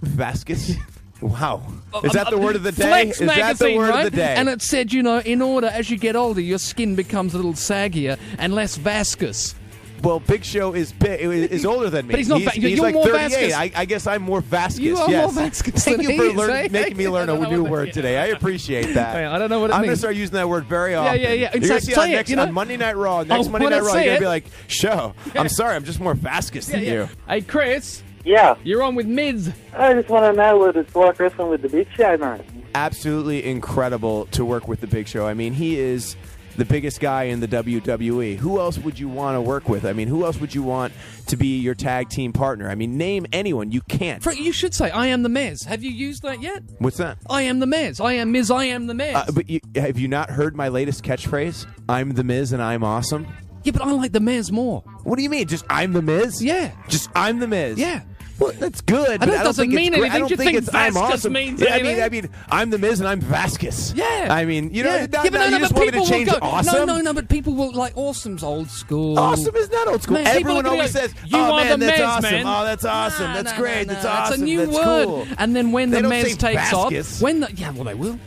Vasquez? 0.01 0.75
Wow. 1.21 1.63
Is 2.03 2.13
that 2.13 2.29
the 2.29 2.37
word 2.37 2.55
of 2.55 2.63
the 2.63 2.71
day? 2.71 2.87
Flex 2.87 3.21
Is 3.21 3.27
that 3.27 3.59
the 3.59 3.75
word 3.77 3.89
right? 3.89 4.05
of 4.05 4.11
the 4.11 4.17
day? 4.17 4.35
And 4.35 4.49
it 4.49 4.61
said, 4.61 4.91
you 4.93 5.03
know, 5.03 5.19
in 5.19 5.41
order 5.41 5.67
as 5.67 5.89
you 5.89 5.97
get 5.97 6.15
older, 6.15 6.41
your 6.41 6.57
skin 6.57 6.95
becomes 6.95 7.33
a 7.33 7.37
little 7.37 7.53
saggier 7.53 8.17
and 8.39 8.53
less 8.55 8.75
Vasquez. 8.77 9.55
Well, 10.03 10.19
Big 10.19 10.43
Show 10.43 10.73
is 10.73 10.91
big, 10.93 11.19
is 11.21 11.63
older 11.63 11.91
than 11.91 12.07
me. 12.07 12.13
But 12.13 12.17
he's 12.17 12.27
not 12.27 12.39
He's, 12.41 12.49
Va- 12.53 12.59
you're 12.59 12.69
he's 12.71 12.79
like 12.79 12.95
more 12.95 13.05
38. 13.05 13.19
Vasquez. 13.29 13.53
I, 13.53 13.71
I 13.75 13.85
guess 13.85 14.07
I'm 14.07 14.23
more 14.23 14.41
Vasquez. 14.41 14.79
You 14.79 14.97
are 14.97 15.07
yes. 15.07 15.31
more 15.31 15.43
Vasquez 15.43 15.83
Thank 15.85 15.97
than 15.97 16.09
you 16.09 16.17
for 16.17 16.23
is, 16.23 16.33
learn- 16.35 16.49
eh? 16.49 16.67
making 16.71 16.97
me 16.97 17.07
learn 17.07 17.29
a 17.29 17.37
new 17.47 17.63
word 17.63 17.93
today. 17.93 18.17
I 18.17 18.27
appreciate 18.27 18.95
that. 18.95 19.15
I 19.31 19.37
don't 19.37 19.51
know 19.51 19.59
what 19.59 19.69
it 19.69 19.73
I'm 19.75 19.83
gonna 19.83 19.95
start 19.95 20.15
using 20.15 20.33
that 20.33 20.49
word 20.49 20.65
very 20.65 20.95
often. 20.95 21.21
Yeah, 21.21 21.27
yeah, 21.27 21.33
yeah. 21.33 21.51
You're 21.53 21.67
gonna 21.69 21.81
see 21.81 21.93
on 21.93 22.09
it, 22.09 22.13
next 22.13 22.29
you 22.31 22.35
know? 22.35 22.41
on 22.43 22.51
Monday 22.51 22.77
Night 22.77 22.97
Raw. 22.97 23.21
Next 23.21 23.45
Oh, 23.45 23.49
Monday 23.51 23.69
Night 23.69 23.83
Raw, 23.83 23.93
you're 23.93 24.03
gonna 24.05 24.15
it- 24.15 24.19
be 24.21 24.25
like, 24.25 24.45
"Show, 24.67 25.13
I'm 25.35 25.49
sorry, 25.49 25.75
I'm 25.75 25.83
just 25.85 25.99
more 25.99 26.15
Vasquez 26.15 26.65
than 26.71 26.81
you." 26.83 27.07
Hey, 27.27 27.41
Chris. 27.41 28.01
Yeah. 28.23 28.55
You're 28.63 28.83
on 28.83 28.95
with 28.95 29.07
Miz. 29.07 29.51
I 29.73 29.93
just 29.93 30.09
want 30.09 30.25
to 30.25 30.33
know 30.33 30.57
what 30.57 30.75
it's 30.75 30.95
like 30.95 31.19
wrestling 31.19 31.49
with 31.49 31.61
the 31.61 31.69
Big 31.69 31.87
Show, 31.95 32.17
mate. 32.17 32.41
Absolutely 32.75 33.43
incredible 33.45 34.25
to 34.27 34.45
work 34.45 34.67
with 34.67 34.81
the 34.81 34.87
Big 34.87 35.07
Show. 35.07 35.27
I 35.27 35.33
mean, 35.33 35.53
he 35.53 35.77
is 35.77 36.15
the 36.57 36.65
biggest 36.65 36.99
guy 36.99 37.23
in 37.23 37.39
the 37.39 37.47
WWE. 37.47 38.37
Who 38.37 38.59
else 38.59 38.77
would 38.77 38.99
you 38.99 39.07
want 39.07 39.35
to 39.35 39.41
work 39.41 39.69
with? 39.69 39.85
I 39.85 39.93
mean, 39.93 40.07
who 40.07 40.25
else 40.25 40.39
would 40.39 40.53
you 40.53 40.63
want 40.63 40.93
to 41.27 41.37
be 41.37 41.59
your 41.59 41.75
tag 41.75 42.09
team 42.09 42.33
partner? 42.33 42.69
I 42.69 42.75
mean, 42.75 42.97
name 42.97 43.25
anyone. 43.31 43.71
You 43.71 43.81
can't. 43.81 44.21
Frank, 44.21 44.39
you 44.39 44.51
should 44.51 44.73
say, 44.73 44.89
I 44.91 45.07
am 45.07 45.23
the 45.23 45.29
Miz. 45.29 45.63
Have 45.63 45.83
you 45.83 45.91
used 45.91 46.23
that 46.23 46.41
yet? 46.41 46.63
What's 46.79 46.97
that? 46.97 47.17
I 47.29 47.43
am 47.43 47.59
the 47.59 47.67
Miz. 47.67 47.99
I 47.99 48.13
am 48.13 48.31
Miz. 48.31 48.51
I 48.51 48.65
am 48.65 48.87
the 48.87 48.93
Miz. 48.93 49.15
Uh, 49.15 49.25
but 49.33 49.49
you, 49.49 49.59
have 49.75 49.97
you 49.97 50.07
not 50.07 50.29
heard 50.29 50.55
my 50.55 50.67
latest 50.67 51.03
catchphrase? 51.03 51.65
I'm 51.87 52.13
the 52.13 52.23
Miz 52.23 52.51
and 52.51 52.61
I'm 52.61 52.83
awesome. 52.83 53.27
Yeah, 53.63 53.71
but 53.71 53.81
I 53.81 53.91
like 53.91 54.11
the 54.11 54.19
Miz 54.19 54.51
more. 54.51 54.81
What 55.03 55.17
do 55.17 55.23
you 55.23 55.29
mean? 55.29 55.47
Just 55.47 55.65
I'm 55.69 55.93
the 55.93 56.01
Miz? 56.01 56.41
Yeah. 56.43 56.71
Just 56.87 57.09
I'm 57.15 57.39
the 57.39 57.47
Miz. 57.47 57.77
Yeah. 57.77 58.01
Well, 58.39 58.53
that's 58.53 58.81
good. 58.81 59.07
I 59.07 59.17
but 59.17 59.27
know 59.27 59.33
it 59.33 59.35
I 59.35 59.37
don't 59.43 59.45
doesn't 59.45 59.63
think 59.69 59.73
it's 59.73 59.75
mean 59.75 59.91
great. 59.91 60.01
anything. 60.01 60.11
I 60.15 60.17
don't 60.17 60.27
Do 60.29 60.33
you 60.33 60.37
think, 60.37 60.47
think 60.49 60.57
it's 60.63 60.71
Vasquez 60.71 60.97
awesome. 60.97 61.33
means 61.33 61.61
yeah, 61.61 61.75
I 61.75 61.83
mean. 61.83 62.01
I 62.01 62.09
mean, 62.09 62.29
I'm 62.49 62.71
the 62.71 62.79
Miz 62.79 62.99
and 62.99 63.07
I'm 63.07 63.21
Vasquez. 63.21 63.93
Yeah. 63.95 64.29
I 64.31 64.45
mean, 64.45 64.73
you 64.73 64.83
know, 64.83 64.95
yeah. 64.95 65.05
now, 65.05 65.23
yeah, 65.23 65.29
but 65.29 65.37
no, 65.37 65.45
you 65.45 65.51
no, 65.51 65.59
just 65.59 65.73
but 65.75 65.79
want 65.79 65.85
me 65.85 65.91
people 65.91 66.05
to 66.07 66.11
change 66.11 66.31
will 66.31 66.39
go, 66.39 66.45
awesome. 66.47 66.87
No, 66.87 66.95
no, 66.95 67.01
no, 67.01 67.13
but 67.13 67.29
people 67.29 67.53
will 67.53 67.71
like 67.73 67.95
awesome's 67.95 68.43
old 68.43 68.67
school. 68.71 69.19
Awesome 69.19 69.55
is 69.55 69.69
not 69.69 69.87
old 69.89 70.01
school. 70.01 70.15
Man, 70.15 70.25
Everyone 70.25 70.65
always 70.65 70.91
go, 70.91 71.01
says, 71.01 71.13
"You 71.27 71.37
"Oh 71.37 71.53
are 71.53 71.63
man, 71.63 71.79
the 71.81 71.85
that's 71.85 71.99
Miz, 71.99 72.07
awesome! 72.07 72.31
man." 72.31 72.45
Oh, 72.47 72.65
that's 72.65 72.85
awesome! 72.85 73.25
Nah, 73.27 73.33
that's 73.35 73.51
nah, 73.51 73.57
great! 73.59 73.87
nah, 73.87 73.93
that's 73.93 74.05
awesome! 74.07 74.33
It's 74.33 74.41
a 74.41 74.45
new 74.45 74.57
that's 74.65 74.73
word. 74.75 75.05
cool." 75.05 75.27
And 75.37 75.55
then 75.55 75.71
when 75.71 75.91
They 75.91 76.01
the 76.01 76.09
Miz 76.09 76.35
takes 76.35 76.71
Vasquez. 76.71 77.17
off, 77.17 77.21
when 77.21 77.41
the 77.41 77.51
yeah, 77.53 77.69
well 77.73 77.83
they 77.83 77.93
will. 77.93 78.17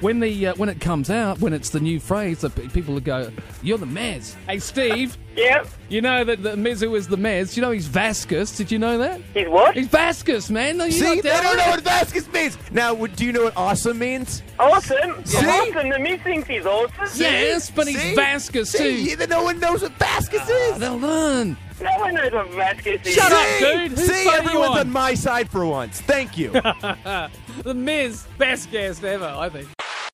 When 0.00 0.20
the 0.20 0.46
uh, 0.48 0.54
when 0.54 0.68
it 0.70 0.80
comes 0.80 1.10
out, 1.10 1.40
when 1.40 1.52
it's 1.52 1.70
the 1.70 1.80
new 1.80 2.00
phrase, 2.00 2.40
the 2.40 2.48
p- 2.50 2.68
people 2.68 2.94
will 2.94 3.00
go, 3.02 3.30
"You're 3.62 3.76
the 3.78 3.84
Miz." 3.86 4.34
Hey, 4.48 4.58
Steve. 4.58 5.18
Yep. 5.36 5.68
You 5.90 6.00
know 6.00 6.24
that 6.24 6.42
the 6.42 6.56
Miz 6.56 6.80
who 6.80 6.94
is 6.94 7.06
the 7.08 7.16
Miz. 7.18 7.56
You 7.56 7.60
know 7.62 7.70
he's 7.70 7.86
Vasquez. 7.86 8.56
Did 8.56 8.70
you 8.72 8.78
know 8.78 8.96
that? 8.98 9.20
He's 9.34 9.46
what? 9.48 9.74
He's 9.76 9.88
Vasquez, 9.88 10.50
man. 10.50 10.78
No, 10.78 10.84
you 10.86 10.92
See, 10.92 11.02
not 11.16 11.22
they 11.22 11.30
don't 11.30 11.56
know 11.56 11.68
what 11.68 11.82
Vasquez 11.82 12.26
means. 12.32 12.56
Now, 12.72 12.94
would- 12.94 13.14
do 13.14 13.26
you 13.26 13.32
know 13.32 13.44
what 13.44 13.56
awesome 13.56 13.98
means? 13.98 14.42
Awesome. 14.58 15.24
See? 15.24 15.36
Awesome. 15.46 15.88
The 15.90 15.98
Miz 15.98 16.20
thinks 16.22 16.48
he's 16.48 16.64
awesome. 16.66 17.08
Yes, 17.20 17.70
but 17.70 17.86
he's 17.86 18.00
See? 18.00 18.14
Vasquez 18.14 18.70
See, 18.70 19.14
too. 19.16 19.26
no 19.26 19.42
one 19.44 19.60
knows 19.60 19.82
what 19.82 19.92
Vasquez 19.92 20.48
is. 20.48 20.78
They'll 20.78 20.98
learn. 20.98 21.56
No 21.80 21.90
one 21.98 22.14
knows 22.14 22.32
what 22.32 22.50
Vasquez 22.50 23.00
is. 23.06 23.14
Shut 23.14 23.32
up, 23.32 23.58
dude. 23.60 23.90
Whose 23.92 24.00
See, 24.00 24.24
side 24.24 24.26
are 24.26 24.32
you 24.42 24.48
everyone's 24.48 24.70
on? 24.72 24.78
on 24.78 24.90
my 24.90 25.14
side 25.14 25.48
for 25.50 25.64
once. 25.66 26.00
Thank 26.00 26.36
you. 26.38 26.50
the 27.62 27.74
Miz, 27.74 28.26
best 28.38 28.70
guest 28.70 29.04
ever, 29.04 29.26
I 29.26 29.48
think. 29.48 29.68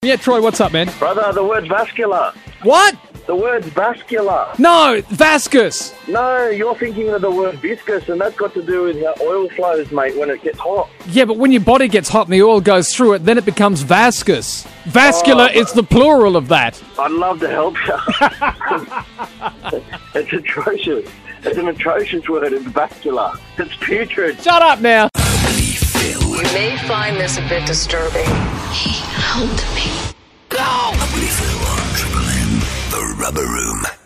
Yeah, 0.06 0.14
Troy, 0.14 0.40
what's 0.40 0.60
up, 0.60 0.70
man? 0.72 0.88
Brother, 1.00 1.32
the 1.32 1.42
word 1.42 1.66
vascular. 1.66 2.32
What? 2.62 2.96
The 3.26 3.34
word 3.34 3.64
vascular. 3.64 4.46
No, 4.56 5.02
vascus. 5.10 5.92
No, 6.06 6.46
you're 6.48 6.76
thinking 6.76 7.08
of 7.08 7.22
the 7.22 7.30
word 7.32 7.56
viscous, 7.56 8.08
and 8.08 8.20
that's 8.20 8.36
got 8.36 8.54
to 8.54 8.62
do 8.62 8.84
with 8.84 9.02
how 9.02 9.14
oil 9.20 9.48
flows, 9.48 9.90
mate, 9.90 10.16
when 10.16 10.30
it 10.30 10.42
gets 10.42 10.60
hot. 10.60 10.88
Yeah, 11.08 11.24
but 11.24 11.38
when 11.38 11.50
your 11.50 11.62
body 11.62 11.88
gets 11.88 12.08
hot 12.08 12.28
and 12.28 12.32
the 12.34 12.40
oil 12.44 12.60
goes 12.60 12.94
through 12.94 13.14
it, 13.14 13.24
then 13.24 13.36
it 13.36 13.44
becomes 13.44 13.82
vascus. 13.82 14.64
Vascular 14.84 15.48
Oh, 15.52 15.58
is 15.58 15.72
the 15.72 15.82
plural 15.82 16.36
of 16.36 16.46
that. 16.46 16.80
I'd 17.00 17.10
love 17.10 17.40
to 17.40 17.48
help 17.50 17.74
you. 17.88 19.80
it's 20.20 20.32
atrocious. 20.32 21.10
It's 21.42 21.58
an 21.58 21.66
atrocious 21.66 22.28
word. 22.28 22.52
It's 22.52 22.64
vascular. 22.66 23.32
It's 23.58 23.74
putrid. 23.78 24.40
Shut 24.40 24.62
up 24.62 24.78
now. 24.78 25.08
You 25.56 26.42
may 26.54 26.78
find 26.86 27.16
this 27.16 27.38
a 27.38 27.48
bit 27.48 27.66
disturbing. 27.66 28.24
Helped 29.26 29.66
me. 29.74 29.86
The 32.90 33.16
Rubber 33.18 33.44
Room. 33.44 34.05